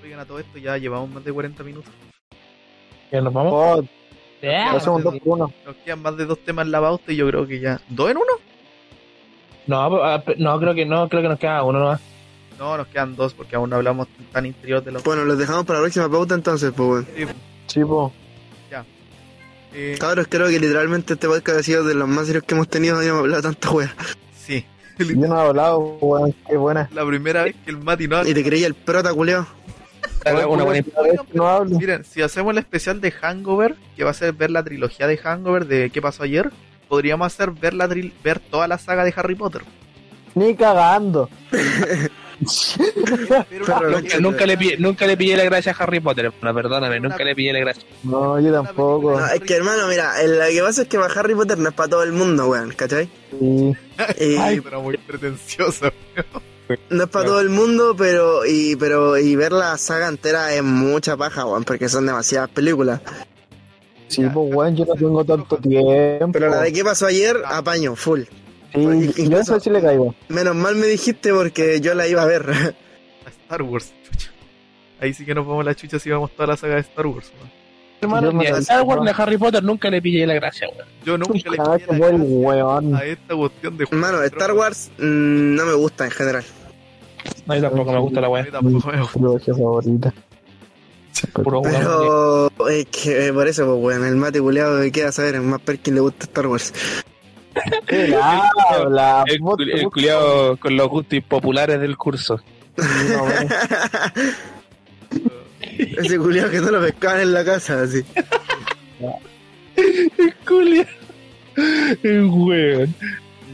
[0.03, 1.93] Oigan, a todo esto ya llevamos más de 40 minutos.
[3.11, 3.53] ¿Ya nos vamos?
[3.55, 3.89] Oh,
[4.43, 5.53] Ya, hacemos dos por uno.
[5.67, 7.81] Nos quedan más de dos temas en la pauta y yo creo que ya.
[7.89, 8.33] ¿Dos en uno?
[9.67, 12.01] No, ah, pe- no, creo que no, creo que nos queda uno nomás.
[12.59, 15.03] No, nos quedan dos porque aún no hablamos tan interior de los.
[15.05, 17.07] Bueno, los dejamos para la próxima pauta entonces, pues, weón.
[17.17, 17.33] Sí, po.
[17.67, 18.13] Sí, po.
[19.75, 22.69] Eh, Cabros, creo que literalmente este podcast ha sido de los más serios que hemos
[22.69, 23.95] tenido, habíamos hablado tanta wea.
[24.35, 24.65] sí.
[24.99, 26.89] Yo no he hablado, weón, qué buena.
[26.93, 29.47] La primera vez que el Mati no Y te creía el prota, culiao.
[30.33, 30.85] Una buena
[31.33, 31.65] no.
[31.65, 35.17] Miren, si hacemos el especial de Hangover, que va a ser ver la trilogía de
[35.19, 36.51] Hangover de qué pasó ayer,
[36.89, 39.63] podríamos hacer ver la tril- ver toda la saga de Harry Potter.
[40.35, 41.29] Ni cagando.
[43.51, 46.33] Pero Pero una- Nunca, nunca le pillé, nunca le pillé la gracia a Harry Potter,
[46.41, 47.83] no, perdóname, nunca le pillé la gracia.
[48.05, 49.19] No, yo tampoco.
[49.19, 51.71] No, es que hermano, mira, el- lo que pasa es que para Harry Potter no
[51.71, 53.09] es para todo el mundo, weón, ¿cachai?
[53.39, 53.75] Sí.
[54.21, 55.91] Y Ay, pero muy pretencioso.
[56.91, 60.63] No es para todo el mundo, pero y pero y ver la saga entera es
[60.63, 63.01] mucha paja, weón, porque son demasiadas películas.
[64.09, 66.33] Sí, pues, weón, yo no tengo tanto tiempo.
[66.33, 68.23] Pero la de qué pasó ayer, apaño, full.
[68.75, 70.15] Sí, yo eso sí le caigo.
[70.29, 72.49] Menos mal me dijiste porque yo la iba a ver.
[73.27, 74.31] A Star Wars, chucha.
[75.01, 77.07] Ahí sí que nos vamos a la chucha si vamos toda la saga de Star
[77.07, 77.31] Wars.
[77.39, 77.59] weón.
[78.01, 80.89] Hermano, ni a Star Wars ni a Harry Potter nunca le pillé la gracia, weón.
[81.05, 85.55] Yo nunca le pillé la buen gracia a esta cuestión de Hermano, Star Wars mm,
[85.55, 86.45] no me gusta en general.
[87.47, 88.43] No, yo tampoco me gusta la A weá.
[88.43, 89.13] mí tampoco me gusta.
[89.19, 90.15] Trilogía favorita.
[91.33, 91.63] Puro.
[91.63, 95.43] Pero es que eh, por eso, pues, weón, el mate culeado que queda saber, es
[95.43, 96.73] más Perkin le gusta Star Wars.
[97.89, 102.41] El, el culiao con los gustos populares del curso.
[102.77, 103.49] No, weón.
[105.79, 108.05] Ese culiado que no lo pescaban en la casa, así.
[110.47, 110.87] Culiao.
[112.05, 112.95] El weón.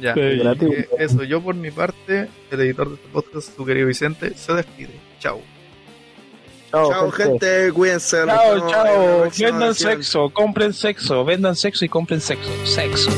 [0.05, 0.13] Ya.
[0.19, 4.53] Eh, eso, yo por mi parte, el editor de este podcast, su querido Vicente, se
[4.53, 4.91] despide.
[5.19, 5.41] Chao.
[6.71, 8.19] Chao, Chao, gente, cuídense.
[8.27, 9.31] Chao, chao.
[9.39, 12.51] Vendan sexo, compren sexo, vendan sexo y compren sexo.
[12.67, 13.11] Sexo.